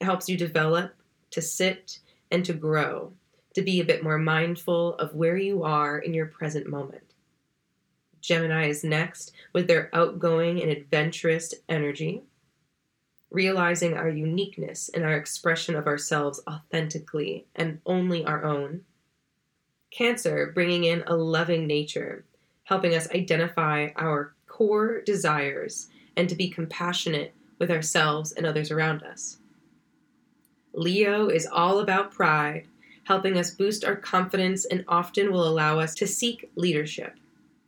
It 0.00 0.04
helps 0.04 0.28
you 0.28 0.36
develop, 0.36 0.94
to 1.30 1.42
sit, 1.42 1.98
and 2.30 2.44
to 2.44 2.52
grow, 2.52 3.12
to 3.54 3.62
be 3.62 3.80
a 3.80 3.84
bit 3.84 4.04
more 4.04 4.18
mindful 4.18 4.94
of 4.94 5.14
where 5.14 5.36
you 5.36 5.64
are 5.64 5.98
in 5.98 6.14
your 6.14 6.26
present 6.26 6.68
moment. 6.68 7.02
Gemini 8.20 8.68
is 8.68 8.84
next 8.84 9.32
with 9.52 9.66
their 9.66 9.90
outgoing 9.92 10.62
and 10.62 10.70
adventurous 10.70 11.54
energy, 11.68 12.22
realizing 13.30 13.94
our 13.94 14.08
uniqueness 14.08 14.88
and 14.92 15.04
our 15.04 15.14
expression 15.14 15.76
of 15.76 15.86
ourselves 15.86 16.40
authentically 16.48 17.46
and 17.54 17.80
only 17.86 18.24
our 18.24 18.44
own. 18.44 18.82
Cancer 19.90 20.50
bringing 20.54 20.84
in 20.84 21.02
a 21.06 21.16
loving 21.16 21.66
nature, 21.66 22.24
helping 22.64 22.94
us 22.94 23.10
identify 23.10 23.88
our 23.96 24.34
core 24.46 25.00
desires 25.02 25.88
and 26.16 26.28
to 26.28 26.34
be 26.34 26.48
compassionate 26.48 27.32
with 27.58 27.70
ourselves 27.70 28.32
and 28.32 28.46
others 28.46 28.70
around 28.70 29.02
us. 29.02 29.38
Leo 30.72 31.28
is 31.28 31.46
all 31.46 31.80
about 31.80 32.12
pride, 32.12 32.66
helping 33.04 33.36
us 33.36 33.50
boost 33.50 33.84
our 33.84 33.96
confidence 33.96 34.64
and 34.64 34.84
often 34.86 35.32
will 35.32 35.46
allow 35.46 35.78
us 35.78 35.94
to 35.96 36.06
seek 36.06 36.48
leadership. 36.54 37.16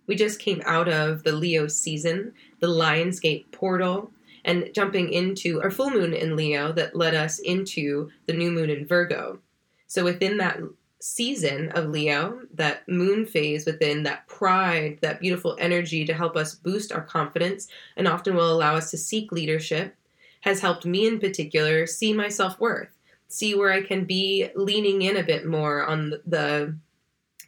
We 0.06 0.16
just 0.16 0.38
came 0.38 0.62
out 0.64 0.88
of 0.88 1.22
the 1.22 1.32
Leo 1.32 1.66
season, 1.66 2.34
the 2.60 2.68
Lionsgate 2.68 3.50
portal, 3.50 4.12
and 4.44 4.70
jumping 4.74 5.12
into 5.12 5.62
our 5.62 5.70
full 5.70 5.90
moon 5.90 6.14
in 6.14 6.36
Leo 6.36 6.72
that 6.72 6.96
led 6.96 7.14
us 7.14 7.38
into 7.38 8.10
the 8.26 8.32
new 8.32 8.50
moon 8.50 8.70
in 8.70 8.86
Virgo. 8.86 9.38
So 9.86 10.04
within 10.04 10.38
that 10.38 10.58
season 11.00 11.70
of 11.70 11.88
Leo, 11.88 12.40
that 12.54 12.88
moon 12.88 13.26
phase 13.26 13.66
within 13.66 14.04
that 14.04 14.26
pride, 14.28 14.98
that 15.02 15.20
beautiful 15.20 15.56
energy 15.58 16.04
to 16.04 16.14
help 16.14 16.36
us 16.36 16.54
boost 16.54 16.92
our 16.92 17.02
confidence 17.02 17.68
and 17.96 18.06
often 18.06 18.34
will 18.34 18.52
allow 18.52 18.76
us 18.76 18.90
to 18.90 18.96
seek 18.96 19.32
leadership, 19.32 19.96
has 20.42 20.60
helped 20.60 20.86
me 20.86 21.06
in 21.06 21.18
particular 21.18 21.86
see 21.86 22.12
my 22.12 22.28
self 22.28 22.58
worth, 22.60 22.96
see 23.28 23.54
where 23.54 23.72
I 23.72 23.82
can 23.82 24.04
be 24.04 24.48
leaning 24.54 25.02
in 25.02 25.16
a 25.16 25.24
bit 25.24 25.46
more 25.46 25.84
on 25.84 26.14
the 26.24 26.76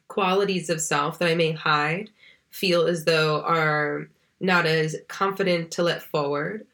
qualities 0.09 0.69
of 0.69 0.81
self 0.81 1.19
that 1.19 1.29
I 1.29 1.35
may 1.35 1.53
hide, 1.53 2.11
feel 2.51 2.87
as 2.87 3.05
though 3.05 3.43
are 3.43 4.09
not 4.41 4.67
as 4.67 4.97
confident 5.09 5.71
to 5.73 5.83
let 5.83 6.03
forward, 6.03 6.67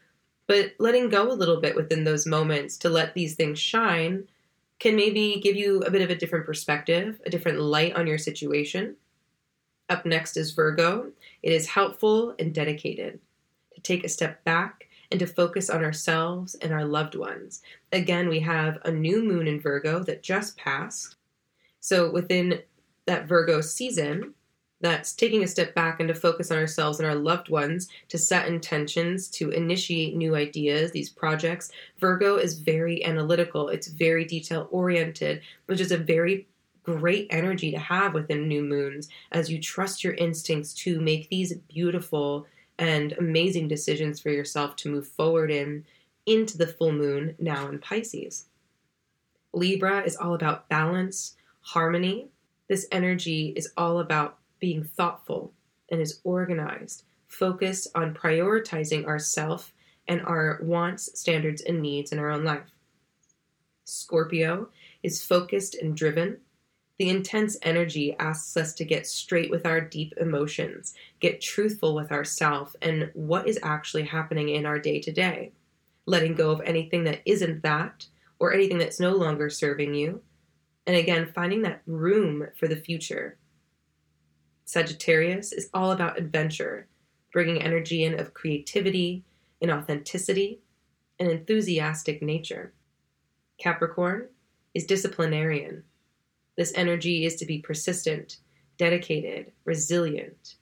but 0.51 0.75
letting 0.81 1.09
go 1.09 1.31
a 1.31 1.33
little 1.33 1.61
bit 1.61 1.77
within 1.77 2.03
those 2.03 2.27
moments 2.27 2.77
to 2.77 2.89
let 2.89 3.15
these 3.15 3.37
things 3.37 3.57
shine 3.57 4.25
can 4.81 4.97
maybe 4.97 5.41
give 5.41 5.55
you 5.55 5.79
a 5.83 5.93
bit 5.93 6.03
of 6.03 6.11
a 6.11 6.17
different 6.17 6.45
perspective, 6.45 7.21
a 7.25 7.31
different 7.31 7.61
light 7.61 7.95
on 7.95 8.09
your 8.09 8.19
situation. 8.19 8.97
Up 9.89 10.05
next 10.05 10.37
is 10.37 10.51
Virgo. 10.51 11.13
It 11.45 11.53
is 11.53 11.69
helpful 11.69 12.35
and 12.41 12.53
dedicated 12.53 13.21
to 13.75 13.81
take 13.81 14.03
a 14.03 14.09
step 14.09 14.43
back 14.43 14.89
and 15.13 15.21
to 15.21 15.27
focus 15.29 15.71
on 15.71 15.85
ourselves 15.85 16.57
and 16.57 16.73
our 16.73 16.85
loved 16.85 17.15
ones. 17.15 17.63
Again, 17.93 18.29
we 18.29 18.41
have 18.41 18.79
a 18.85 18.91
new 18.91 19.23
moon 19.23 19.47
in 19.47 19.61
Virgo 19.61 20.03
that 20.03 20.25
just 20.25 20.57
passed. 20.57 21.15
So 21.79 22.11
within 22.11 22.61
that 23.07 23.29
Virgo 23.29 23.61
season, 23.61 24.35
that's 24.81 25.13
taking 25.13 25.43
a 25.43 25.49
step 25.49 25.75
back 25.75 26.01
and 26.01 26.09
to 26.09 26.15
focus 26.15 26.51
on 26.51 26.59
ourselves 26.59 26.99
and 26.99 27.09
our 27.09 27.15
loved 27.15 27.51
ones, 27.51 27.89
to 28.09 28.19
set 28.19 28.49
intentions, 28.49 29.29
to 29.29 29.51
initiate 29.51 30.17
new 30.17 30.35
ideas, 30.35 30.93
these 30.93 31.11
projects. 31.11 31.71
Virgo 31.99 32.37
is 32.37 32.59
very 32.59 33.05
analytical, 33.05 33.69
it's 33.69 33.89
very 33.89 34.25
detail 34.25 34.69
oriented, 34.71 35.43
which 35.67 35.81
is 35.81 35.93
a 35.93 35.99
very 35.99 36.47
great 36.83 37.27
energy 37.31 37.71
to 37.71 37.79
have 37.79 38.15
within 38.15 38.49
new 38.49 38.63
moons 38.63 39.09
as 39.33 39.51
you 39.51 39.61
trust 39.61 40.03
your 40.03 40.15
instincts 40.15 40.73
to 40.73 40.99
make 41.01 41.29
these 41.29 41.55
beautiful 41.69 42.47
and 42.79 43.13
amazing 43.13 43.69
decisions 43.69 44.19
for 44.19 44.31
yourself 44.31 44.75
to 44.75 44.91
move 44.91 45.07
forward 45.07 45.51
in 45.51 45.85
into 46.27 46.57
the 46.57 46.67
full 46.67 46.93
moon 46.93 47.35
now 47.39 47.69
in 47.69 47.79
Pisces. 47.79 48.47
Libra 49.53 50.03
is 50.03 50.17
all 50.17 50.35
about 50.35 50.69
balance, 50.69 51.37
harmony. 51.61 52.29
This 52.69 52.87
energy 52.93 53.53
is 53.57 53.73
all 53.77 53.99
about 53.99 54.39
being 54.61 54.85
thoughtful 54.85 55.53
and 55.91 56.01
is 56.01 56.21
organized, 56.25 57.05
focused 57.27 57.89
on 57.95 58.15
prioritizing 58.15 59.05
ourself 59.07 59.73
and 60.07 60.21
our 60.23 60.59
wants, 60.63 61.19
standards, 61.19 61.63
and 61.63 61.81
needs 61.81 62.13
in 62.13 62.19
our 62.19 62.31
own 62.31 62.45
life. 62.45 62.71
Scorpio 63.85 64.69
is 65.03 65.25
focused 65.25 65.75
and 65.75 65.97
driven. 65.97 66.39
The 66.99 67.09
intense 67.09 67.57
energy 67.63 68.15
asks 68.19 68.57
us 68.57 68.75
to 68.75 68.85
get 68.85 69.07
straight 69.07 69.51
with 69.51 69.65
our 69.65 69.81
deep 69.81 70.13
emotions, 70.21 70.95
get 71.19 71.41
truthful 71.41 71.95
with 71.95 72.13
ourselves 72.13 72.77
and 72.83 73.11
what 73.15 73.49
is 73.49 73.59
actually 73.63 74.05
happening 74.05 74.51
in 74.51 74.67
our 74.67 74.79
day 74.79 75.01
to 75.01 75.13
day, 75.13 75.53
letting 76.07 76.35
go 76.35 76.51
of 76.51 76.61
anything 76.61 77.05
that 77.05 77.23
isn't 77.25 77.63
that 77.63 78.07
or 78.39 78.53
anything 78.53 78.79
that's 78.79 79.01
no 79.01 79.13
longer 79.13 79.49
serving 79.49 79.95
you. 79.95 80.21
And 80.87 80.97
again, 80.97 81.33
finding 81.35 81.63
that 81.63 81.83
room 81.87 82.49
for 82.59 82.69
the 82.69 82.77
future, 82.77 83.37
Sagittarius 84.71 85.53
is 85.53 85.69
all 85.75 85.91
about 85.91 86.17
adventure, 86.17 86.87
bringing 87.33 87.61
energy 87.61 88.05
in 88.05 88.21
of 88.21 88.35
creativity 88.35 89.25
and 89.61 89.69
authenticity 89.69 90.61
and 91.19 91.29
enthusiastic 91.29 92.23
nature. 92.23 92.73
Capricorn 93.59 94.29
is 94.73 94.87
disciplinarian. 94.87 95.83
This 96.57 96.73
energy 96.77 97.25
is 97.25 97.35
to 97.37 97.47
be 97.47 97.59
persistent, 97.59 98.37
dedicated, 98.79 99.51
resilient. 99.65 100.55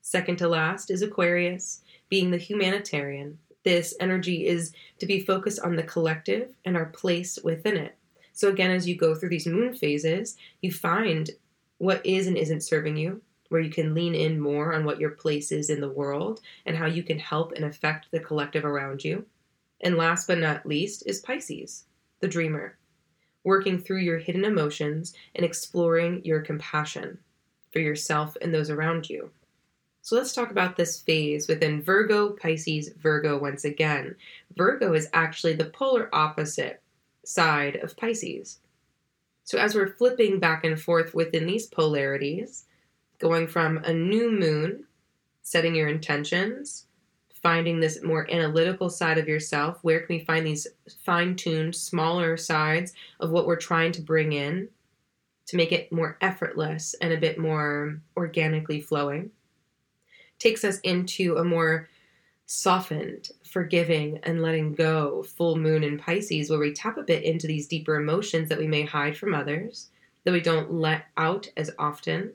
Second 0.00 0.38
to 0.38 0.48
last 0.48 0.90
is 0.90 1.00
Aquarius, 1.00 1.82
being 2.08 2.32
the 2.32 2.36
humanitarian. 2.36 3.38
This 3.62 3.94
energy 4.00 4.44
is 4.44 4.72
to 4.98 5.06
be 5.06 5.20
focused 5.20 5.60
on 5.60 5.76
the 5.76 5.84
collective 5.84 6.52
and 6.64 6.76
our 6.76 6.86
place 6.86 7.38
within 7.44 7.76
it. 7.76 7.96
So, 8.32 8.48
again, 8.48 8.72
as 8.72 8.88
you 8.88 8.96
go 8.96 9.14
through 9.14 9.28
these 9.28 9.46
moon 9.46 9.72
phases, 9.72 10.36
you 10.62 10.72
find 10.72 11.30
what 11.84 12.04
is 12.04 12.26
and 12.26 12.38
isn't 12.38 12.62
serving 12.62 12.96
you, 12.96 13.20
where 13.50 13.60
you 13.60 13.70
can 13.70 13.94
lean 13.94 14.14
in 14.14 14.40
more 14.40 14.72
on 14.72 14.86
what 14.86 14.98
your 14.98 15.10
place 15.10 15.52
is 15.52 15.68
in 15.68 15.82
the 15.82 15.88
world 15.88 16.40
and 16.64 16.74
how 16.74 16.86
you 16.86 17.02
can 17.02 17.18
help 17.18 17.52
and 17.52 17.66
affect 17.66 18.10
the 18.10 18.18
collective 18.18 18.64
around 18.64 19.04
you. 19.04 19.26
And 19.82 19.98
last 19.98 20.26
but 20.26 20.38
not 20.38 20.64
least 20.64 21.02
is 21.04 21.20
Pisces, 21.20 21.84
the 22.20 22.26
dreamer, 22.26 22.78
working 23.44 23.78
through 23.78 23.98
your 23.98 24.16
hidden 24.16 24.46
emotions 24.46 25.12
and 25.34 25.44
exploring 25.44 26.24
your 26.24 26.40
compassion 26.40 27.18
for 27.70 27.80
yourself 27.80 28.34
and 28.40 28.54
those 28.54 28.70
around 28.70 29.10
you. 29.10 29.30
So 30.00 30.16
let's 30.16 30.32
talk 30.32 30.50
about 30.50 30.76
this 30.76 31.00
phase 31.02 31.48
within 31.48 31.82
Virgo, 31.82 32.30
Pisces, 32.30 32.94
Virgo 32.96 33.38
once 33.38 33.66
again. 33.66 34.16
Virgo 34.56 34.94
is 34.94 35.08
actually 35.12 35.54
the 35.54 35.66
polar 35.66 36.08
opposite 36.14 36.80
side 37.24 37.76
of 37.76 37.94
Pisces. 37.96 38.60
So, 39.44 39.58
as 39.58 39.74
we're 39.74 39.94
flipping 39.94 40.40
back 40.40 40.64
and 40.64 40.80
forth 40.80 41.14
within 41.14 41.46
these 41.46 41.66
polarities, 41.66 42.64
going 43.18 43.46
from 43.46 43.78
a 43.78 43.92
new 43.92 44.30
moon, 44.30 44.84
setting 45.42 45.74
your 45.74 45.88
intentions, 45.88 46.86
finding 47.42 47.78
this 47.78 48.02
more 48.02 48.26
analytical 48.30 48.88
side 48.88 49.18
of 49.18 49.28
yourself, 49.28 49.78
where 49.82 50.00
can 50.00 50.16
we 50.16 50.24
find 50.24 50.46
these 50.46 50.66
fine 51.04 51.36
tuned, 51.36 51.76
smaller 51.76 52.38
sides 52.38 52.94
of 53.20 53.30
what 53.30 53.46
we're 53.46 53.56
trying 53.56 53.92
to 53.92 54.00
bring 54.00 54.32
in 54.32 54.68
to 55.46 55.56
make 55.58 55.72
it 55.72 55.92
more 55.92 56.16
effortless 56.22 56.94
and 57.02 57.12
a 57.12 57.20
bit 57.20 57.38
more 57.38 58.00
organically 58.16 58.80
flowing? 58.80 59.30
Takes 60.38 60.64
us 60.64 60.80
into 60.80 61.36
a 61.36 61.44
more 61.44 61.90
softened, 62.46 63.30
forgiving, 63.50 64.18
and 64.22 64.42
letting 64.42 64.74
go 64.74 65.22
full 65.22 65.56
moon 65.56 65.82
in 65.82 65.98
Pisces, 65.98 66.50
where 66.50 66.58
we 66.58 66.72
tap 66.72 66.96
a 66.98 67.02
bit 67.02 67.22
into 67.24 67.46
these 67.46 67.66
deeper 67.66 67.96
emotions 67.96 68.48
that 68.48 68.58
we 68.58 68.66
may 68.66 68.82
hide 68.82 69.16
from 69.16 69.34
others, 69.34 69.88
that 70.24 70.32
we 70.32 70.40
don't 70.40 70.72
let 70.72 71.06
out 71.16 71.48
as 71.56 71.70
often, 71.78 72.32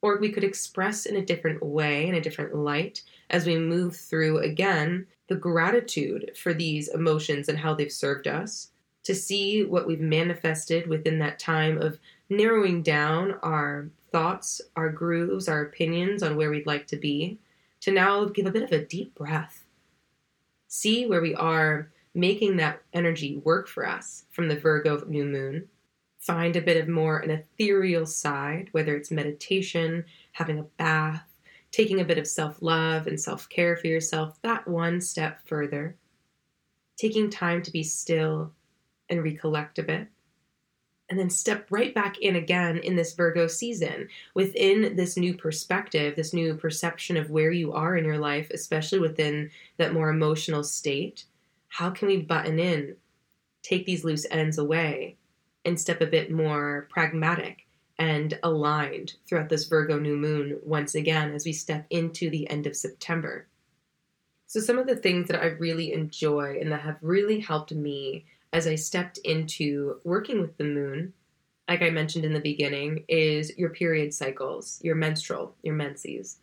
or 0.00 0.18
we 0.18 0.32
could 0.32 0.44
express 0.44 1.06
in 1.06 1.16
a 1.16 1.24
different 1.24 1.62
way, 1.62 2.08
in 2.08 2.14
a 2.14 2.20
different 2.20 2.54
light, 2.54 3.02
as 3.30 3.46
we 3.46 3.56
move 3.56 3.96
through 3.96 4.38
again 4.38 5.06
the 5.28 5.36
gratitude 5.36 6.32
for 6.36 6.52
these 6.52 6.88
emotions 6.88 7.48
and 7.48 7.58
how 7.58 7.72
they've 7.72 7.92
served 7.92 8.26
us, 8.26 8.70
to 9.04 9.14
see 9.14 9.64
what 9.64 9.86
we've 9.86 10.00
manifested 10.00 10.86
within 10.86 11.18
that 11.18 11.38
time 11.38 11.80
of 11.80 11.98
narrowing 12.28 12.82
down 12.82 13.32
our 13.42 13.88
thoughts, 14.10 14.60
our 14.76 14.90
grooves, 14.90 15.48
our 15.48 15.62
opinions 15.62 16.22
on 16.22 16.36
where 16.36 16.50
we'd 16.50 16.66
like 16.66 16.86
to 16.86 16.96
be 16.96 17.38
to 17.82 17.90
now 17.90 18.24
give 18.24 18.46
a 18.46 18.50
bit 18.50 18.62
of 18.62 18.72
a 18.72 18.84
deep 18.84 19.14
breath. 19.14 19.64
See 20.68 21.06
where 21.06 21.20
we 21.20 21.34
are 21.34 21.90
making 22.14 22.56
that 22.56 22.82
energy 22.92 23.36
work 23.38 23.68
for 23.68 23.86
us 23.86 24.24
from 24.30 24.48
the 24.48 24.58
Virgo 24.58 25.04
new 25.06 25.24
moon. 25.24 25.68
Find 26.20 26.54
a 26.54 26.62
bit 26.62 26.76
of 26.76 26.88
more 26.88 27.18
an 27.18 27.30
ethereal 27.30 28.06
side, 28.06 28.68
whether 28.70 28.96
it's 28.96 29.10
meditation, 29.10 30.04
having 30.32 30.60
a 30.60 30.64
bath, 30.78 31.24
taking 31.72 32.00
a 32.00 32.04
bit 32.04 32.18
of 32.18 32.26
self 32.26 32.62
love 32.62 33.08
and 33.08 33.20
self 33.20 33.48
care 33.48 33.76
for 33.76 33.88
yourself, 33.88 34.40
that 34.42 34.68
one 34.68 35.00
step 35.00 35.40
further. 35.46 35.96
Taking 36.96 37.30
time 37.30 37.62
to 37.62 37.72
be 37.72 37.82
still 37.82 38.52
and 39.08 39.24
recollect 39.24 39.80
a 39.80 39.82
bit 39.82 40.06
and 41.12 41.20
then 41.20 41.28
step 41.28 41.66
right 41.68 41.94
back 41.94 42.16
in 42.20 42.36
again 42.36 42.78
in 42.78 42.96
this 42.96 43.12
Virgo 43.12 43.46
season 43.46 44.08
within 44.32 44.96
this 44.96 45.18
new 45.18 45.36
perspective, 45.36 46.16
this 46.16 46.32
new 46.32 46.54
perception 46.54 47.18
of 47.18 47.28
where 47.28 47.50
you 47.50 47.70
are 47.74 47.98
in 47.98 48.06
your 48.06 48.16
life, 48.16 48.48
especially 48.50 48.98
within 48.98 49.50
that 49.76 49.92
more 49.92 50.08
emotional 50.08 50.64
state. 50.64 51.26
How 51.68 51.90
can 51.90 52.08
we 52.08 52.22
button 52.22 52.58
in, 52.58 52.96
take 53.62 53.84
these 53.84 54.04
loose 54.04 54.24
ends 54.30 54.56
away, 54.56 55.18
and 55.66 55.78
step 55.78 56.00
a 56.00 56.06
bit 56.06 56.30
more 56.30 56.88
pragmatic 56.88 57.66
and 57.98 58.38
aligned 58.42 59.12
throughout 59.28 59.50
this 59.50 59.66
Virgo 59.66 59.98
new 59.98 60.16
moon 60.16 60.60
once 60.62 60.94
again 60.94 61.34
as 61.34 61.44
we 61.44 61.52
step 61.52 61.84
into 61.90 62.30
the 62.30 62.48
end 62.48 62.66
of 62.66 62.74
September? 62.74 63.46
So, 64.46 64.60
some 64.60 64.78
of 64.78 64.86
the 64.86 64.96
things 64.96 65.28
that 65.28 65.42
I 65.42 65.48
really 65.48 65.92
enjoy 65.92 66.56
and 66.58 66.72
that 66.72 66.80
have 66.80 66.96
really 67.02 67.38
helped 67.38 67.72
me 67.72 68.24
as 68.52 68.66
I 68.66 68.74
stepped 68.74 69.18
into 69.18 70.00
working 70.04 70.40
with 70.40 70.56
the 70.56 70.64
moon, 70.64 71.12
like 71.68 71.82
I 71.82 71.90
mentioned 71.90 72.24
in 72.24 72.34
the 72.34 72.40
beginning, 72.40 73.04
is 73.08 73.56
your 73.56 73.70
period 73.70 74.12
cycles, 74.12 74.78
your 74.82 74.94
menstrual, 74.94 75.54
your 75.62 75.74
menses. 75.74 76.38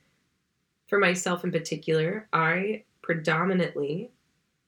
For 0.88 0.98
myself 0.98 1.44
in 1.44 1.52
particular, 1.52 2.28
I 2.34 2.84
predominantly 3.02 4.12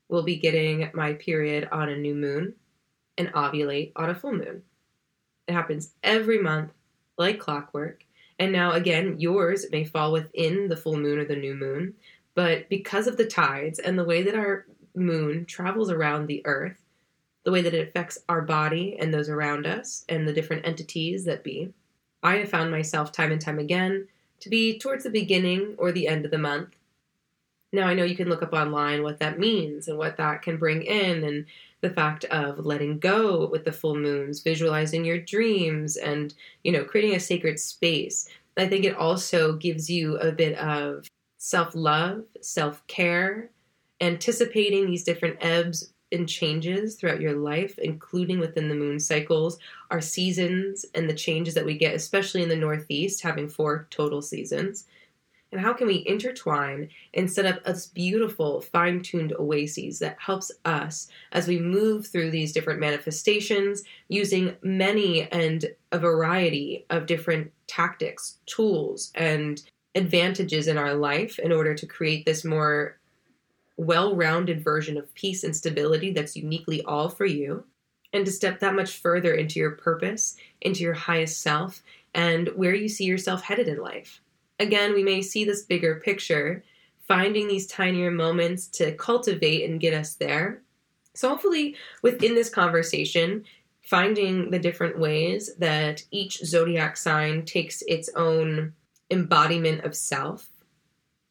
will 0.08 0.24
be 0.24 0.36
getting 0.36 0.92
my 0.94 1.14
period 1.14 1.68
on 1.72 1.90
a 1.90 1.98
new 1.98 2.14
moon 2.14 2.54
and 3.18 3.32
ovulate 3.34 3.92
on 3.96 4.10
a 4.10 4.16
full 4.16 4.34
moon. 4.34 4.62
It 5.48 5.54
happens 5.54 5.94
every 6.04 6.40
month, 6.40 6.72
like 7.18 7.40
clockwork. 7.40 8.04
And 8.38 8.52
now, 8.52 8.74
again, 8.74 9.20
yours 9.20 9.66
may 9.72 9.84
fall 9.84 10.12
within 10.12 10.68
the 10.68 10.78
full 10.78 10.98
moon 10.98 11.20
or 11.20 11.26
the 11.26 11.36
new 11.36 11.56
moon, 11.56 11.94
but 12.36 12.70
because 12.70 13.08
of 13.08 13.18
the 13.18 13.26
tides 13.26 13.80
and 13.80 13.98
the 13.98 14.06
way 14.06 14.24
that 14.24 14.36
our 14.36 14.66
moon 14.96 15.46
travels 15.46 15.90
around 15.90 16.28
the 16.28 16.42
earth, 16.46 16.81
the 17.44 17.52
way 17.52 17.62
that 17.62 17.74
it 17.74 17.88
affects 17.88 18.20
our 18.30 18.42
body 18.42 18.98
and 19.00 19.14
those 19.14 19.30
around 19.30 19.66
us 19.66 20.06
and 20.10 20.28
the 20.28 20.34
different 20.34 20.66
entities 20.66 21.26
that 21.26 21.44
be. 21.44 21.74
I 22.24 22.38
have 22.38 22.50
found 22.50 22.70
myself 22.70 23.12
time 23.12 23.32
and 23.32 23.42
time 23.42 23.60
again 23.60 24.08
to 24.42 24.50
be 24.50 24.78
towards 24.78 25.04
the 25.04 25.10
beginning 25.10 25.76
or 25.78 25.92
the 25.92 26.08
end 26.08 26.26
of 26.26 26.32
the 26.32 26.38
month. 26.38 26.76
Now, 27.74 27.88
I 27.88 27.94
know 27.94 28.04
you 28.04 28.16
can 28.16 28.30
look 28.30 28.44
up 28.44 28.54
online 28.54 29.02
what 29.02 29.20
that 29.20 29.40
means 29.40 29.88
and 29.88 29.98
what 29.98 30.18
that 30.18 30.42
can 30.42 30.58
bring 30.58 30.82
in, 30.82 31.24
and 31.24 31.46
the 31.80 31.90
fact 31.90 32.26
of 32.26 32.66
letting 32.66 33.00
go 33.00 33.48
with 33.48 33.64
the 33.64 33.72
full 33.72 33.96
moons, 33.96 34.42
visualizing 34.42 35.06
your 35.06 35.20
dreams, 35.20 35.96
and, 35.96 36.34
you 36.64 36.72
know, 36.72 36.84
creating 36.84 37.16
a 37.16 37.20
sacred 37.20 37.60
space. 37.60 38.28
I 38.58 38.68
think 38.68 38.84
it 38.84 38.98
also 38.98 39.54
gives 39.54 39.90
you 39.90 40.18
a 40.18 40.32
bit 40.34 40.58
of 40.58 41.08
self 41.38 41.74
love, 41.74 42.26
self 42.42 42.86
care, 42.88 43.50
anticipating 44.02 44.88
these 44.88 45.06
different 45.06 45.38
ebbs 45.40 45.94
and 46.12 46.28
changes 46.28 46.96
throughout 46.96 47.22
your 47.22 47.34
life, 47.34 47.78
including 47.80 48.40
within 48.40 48.70
the 48.70 48.76
moon 48.76 49.00
cycles, 49.00 49.58
our 49.90 50.02
seasons, 50.02 50.86
and 50.96 51.10
the 51.10 51.14
changes 51.14 51.54
that 51.54 51.66
we 51.66 51.78
get, 51.78 51.96
especially 51.96 52.44
in 52.44 52.50
the 52.50 52.56
Northeast, 52.56 53.22
having 53.22 53.48
four 53.48 53.88
total 53.90 54.22
seasons. 54.22 54.86
And 55.52 55.60
how 55.60 55.74
can 55.74 55.88
we 55.88 56.06
intertwine 56.08 56.90
and 57.14 57.30
set 57.30 57.46
up 57.46 57.60
a 57.66 57.76
beautiful, 57.94 58.62
fine 58.62 59.02
tuned 59.02 59.34
oases 59.38 60.00
that 60.00 60.18
helps 60.18 60.50
us 60.64 61.10
as 61.34 61.48
we 61.48 61.60
move 61.60 62.08
through 62.08 62.32
these 62.32 62.54
different 62.54 62.80
manifestations 62.80 63.84
using 64.08 64.56
many 64.62 65.30
and 65.32 65.66
a 65.92 66.00
variety 66.00 66.86
of 66.90 67.06
different 67.06 67.52
tactics, 67.68 68.38
tools, 68.46 69.12
and 69.16 69.64
advantages 69.94 70.68
in 70.68 70.78
our 70.78 70.94
life 70.94 71.38
in 71.38 71.52
order 71.52 71.76
to 71.76 71.86
create 71.86 72.26
this 72.26 72.46
more 72.46 72.98
well 73.82 74.16
rounded 74.16 74.64
version 74.64 74.96
of 74.96 75.14
peace 75.16 75.44
and 75.44 75.56
stability 75.56 76.12
that's 76.12 76.36
uniquely 76.36 76.84
all 76.84 77.10
for 77.10 77.26
you, 77.26 77.66
and 78.14 78.26
to 78.26 78.32
step 78.32 78.60
that 78.60 78.76
much 78.76 78.98
further 78.98 79.34
into 79.34 79.60
your 79.60 79.72
purpose, 79.72 80.38
into 80.62 80.84
your 80.84 80.94
highest 80.94 81.42
self, 81.42 81.82
and 82.14 82.50
where 82.50 82.76
you 82.76 82.88
see 82.88 83.06
yourself 83.06 83.42
headed 83.42 83.68
in 83.68 83.82
life. 83.82 84.22
Again, 84.60 84.94
we 84.94 85.04
may 85.04 85.24
see 85.24 85.46
this 85.46 85.64
bigger 85.64 85.96
picture, 85.96 86.64
finding 87.08 87.48
these 87.48 87.66
tinier 87.66 88.12
moments 88.12 88.68
to 88.68 88.94
cultivate 88.94 89.68
and 89.68 89.80
get 89.80 89.96
us 89.96 90.14
there. 90.14 90.62
So, 91.16 91.30
hopefully, 91.30 91.76
within 92.04 92.36
this 92.36 92.50
conversation, 92.50 93.46
finding 93.82 94.52
the 94.52 94.60
different 94.60 95.00
ways 95.00 95.56
that 95.58 96.04
each 96.12 96.38
zodiac 96.46 96.96
sign 96.98 97.46
takes 97.46 97.82
its 97.88 98.10
own 98.16 98.74
embodiment 99.10 99.84
of 99.84 99.96
self 99.96 100.51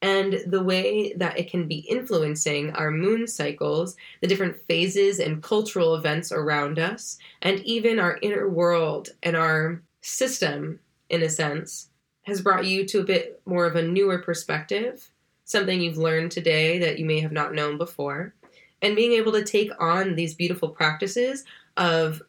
and 0.03 0.41
the 0.47 0.63
way 0.63 1.13
that 1.15 1.39
it 1.39 1.51
can 1.51 1.69
be 1.69 1.81
influencing 1.81 2.71
our 2.73 2.91
moon 2.91 3.27
cycles, 3.27 3.97
the 4.21 4.27
different 4.27 4.57
phases 4.67 5.19
and 5.19 5.43
cultural 5.43 5.95
events 5.95 6.33
around 6.33 6.79
us, 6.79 7.19
and 7.43 7.61
even 7.61 7.99
our 7.99 8.19
inner 8.23 8.49
world 8.49 9.11
and 9.23 9.37
our 9.37 9.83
system, 10.01 10.81
in 11.11 11.23
a 11.23 11.29
sense, 11.29 11.91
has 12.23 12.41
brought 12.41 12.67
you 12.67 12.87
to 12.87 13.01
a 13.01 13.05
bit 13.05 13.41
more 13.45 13.67
of 13.67 13.77
a 13.77 13.83
newer 13.83 14.19
perspective, 14.19 15.11
something 15.45 15.81
you've 15.81 15.99
learned 15.99 16.31
today 16.31 16.79
that 16.79 16.99
you 16.99 17.05
may 17.05 17.21
have 17.21 17.33
not 17.33 17.55
known 17.55 17.77
before, 17.77 18.35
and 18.81 18.97
being 18.97 19.13
able 19.13 19.33
to 19.33 19.45
take 19.45 19.71
on 19.79 20.15
these 20.15 20.35
beautiful 20.35 20.71
practices 20.71 21.45
of 21.77 22.23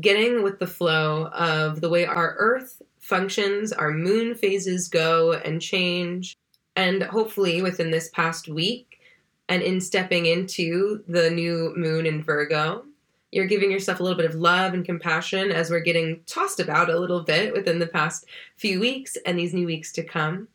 getting 0.00 0.42
with 0.42 0.58
the 0.58 0.66
flow 0.66 1.28
of 1.28 1.80
the 1.80 1.88
way 1.88 2.04
our 2.04 2.34
earth 2.38 2.82
functions, 2.98 3.72
our 3.72 3.92
moon 3.92 4.34
phases 4.34 4.88
go 4.88 5.32
and 5.32 5.62
change 5.62 6.36
and 6.76 7.02
hopefully 7.02 7.62
within 7.62 7.90
this 7.90 8.10
past 8.10 8.48
week 8.48 9.00
and 9.48 9.62
in 9.62 9.80
stepping 9.80 10.26
into 10.26 11.02
the 11.08 11.30
new 11.30 11.72
moon 11.76 12.04
in 12.04 12.22
Virgo, 12.22 12.84
you're 13.32 13.46
giving 13.46 13.70
yourself 13.70 13.98
a 13.98 14.02
little 14.02 14.16
bit 14.16 14.28
of 14.28 14.36
love 14.36 14.74
and 14.74 14.84
compassion 14.84 15.50
as 15.50 15.70
we're 15.70 15.80
getting 15.80 16.20
tossed 16.26 16.60
about 16.60 16.90
a 16.90 16.98
little 16.98 17.22
bit 17.22 17.52
within 17.52 17.78
the 17.78 17.86
past 17.86 18.26
few 18.56 18.78
weeks 18.78 19.16
and 19.26 19.38
these 19.38 19.54
new 19.54 19.66
weeks 19.66 19.92
to 19.92 20.04
come. 20.04 20.48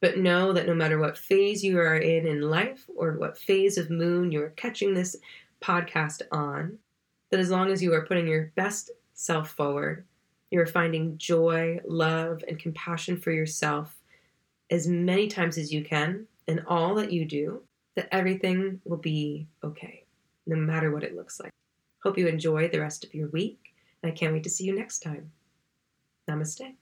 But 0.00 0.18
know 0.18 0.52
that 0.52 0.66
no 0.66 0.74
matter 0.74 0.98
what 0.98 1.18
phase 1.18 1.62
you 1.62 1.78
are 1.78 1.96
in 1.96 2.26
in 2.26 2.42
life 2.42 2.86
or 2.96 3.12
what 3.12 3.36
phase 3.36 3.78
of 3.78 3.90
moon 3.90 4.30
you're 4.30 4.50
catching 4.50 4.94
this 4.94 5.16
podcast 5.60 6.22
on, 6.30 6.78
that 7.30 7.40
as 7.40 7.50
long 7.50 7.70
as 7.70 7.82
you 7.82 7.92
are 7.92 8.06
putting 8.06 8.28
your 8.28 8.52
best 8.54 8.90
self 9.14 9.50
forward, 9.50 10.04
you're 10.50 10.66
finding 10.66 11.18
joy, 11.18 11.80
love, 11.84 12.42
and 12.46 12.58
compassion 12.58 13.16
for 13.18 13.32
yourself 13.32 13.97
as 14.70 14.86
many 14.86 15.26
times 15.28 15.58
as 15.58 15.72
you 15.72 15.84
can 15.84 16.26
in 16.46 16.64
all 16.66 16.94
that 16.96 17.12
you 17.12 17.24
do, 17.24 17.62
that 17.96 18.08
everything 18.12 18.80
will 18.84 18.98
be 18.98 19.46
okay, 19.64 20.04
no 20.46 20.56
matter 20.56 20.92
what 20.92 21.04
it 21.04 21.16
looks 21.16 21.40
like. 21.40 21.52
Hope 22.02 22.18
you 22.18 22.28
enjoy 22.28 22.68
the 22.68 22.80
rest 22.80 23.04
of 23.04 23.14
your 23.14 23.28
week, 23.30 23.74
and 24.02 24.12
I 24.12 24.14
can't 24.14 24.32
wait 24.32 24.44
to 24.44 24.50
see 24.50 24.64
you 24.64 24.76
next 24.76 25.00
time. 25.00 25.30
Namaste. 26.28 26.74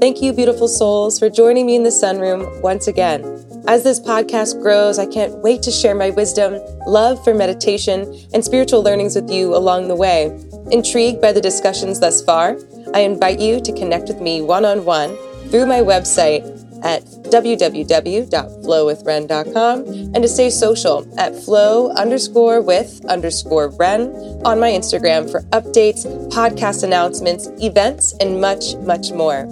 Thank 0.00 0.22
you, 0.22 0.32
beautiful 0.32 0.66
souls, 0.66 1.18
for 1.18 1.30
joining 1.30 1.66
me 1.66 1.76
in 1.76 1.84
the 1.84 1.90
sunroom 1.90 2.60
once 2.62 2.88
again. 2.88 3.22
As 3.68 3.84
this 3.84 4.00
podcast 4.00 4.60
grows, 4.60 4.98
I 4.98 5.06
can't 5.06 5.36
wait 5.38 5.62
to 5.62 5.70
share 5.70 5.94
my 5.94 6.10
wisdom, 6.10 6.58
love 6.86 7.22
for 7.22 7.34
meditation, 7.34 8.12
and 8.34 8.44
spiritual 8.44 8.82
learnings 8.82 9.14
with 9.14 9.30
you 9.30 9.54
along 9.54 9.86
the 9.86 9.94
way. 9.94 10.36
Intrigued 10.72 11.20
by 11.20 11.32
the 11.32 11.40
discussions 11.40 12.00
thus 12.00 12.24
far? 12.24 12.56
I 12.94 13.00
invite 13.00 13.40
you 13.40 13.60
to 13.60 13.72
connect 13.72 14.06
with 14.08 14.20
me 14.20 14.42
one 14.42 14.64
on 14.64 14.84
one 14.84 15.16
through 15.50 15.66
my 15.66 15.80
website 15.80 16.44
at 16.82 17.04
www.flowwithren.com 17.04 19.86
and 19.86 20.14
to 20.14 20.28
stay 20.28 20.50
social 20.50 21.06
at 21.18 21.34
flow 21.34 21.90
underscore 21.90 22.60
with 22.60 23.04
underscore 23.06 23.70
ren 23.70 24.12
on 24.44 24.58
my 24.58 24.70
Instagram 24.70 25.30
for 25.30 25.42
updates, 25.50 26.04
podcast 26.30 26.82
announcements, 26.82 27.48
events, 27.60 28.14
and 28.20 28.40
much, 28.40 28.74
much 28.76 29.12
more. 29.12 29.46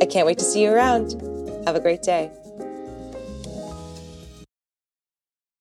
I 0.00 0.06
can't 0.06 0.26
wait 0.26 0.38
to 0.38 0.44
see 0.44 0.64
you 0.64 0.72
around. 0.72 1.12
Have 1.66 1.76
a 1.76 1.80
great 1.80 2.02
day. 2.02 2.30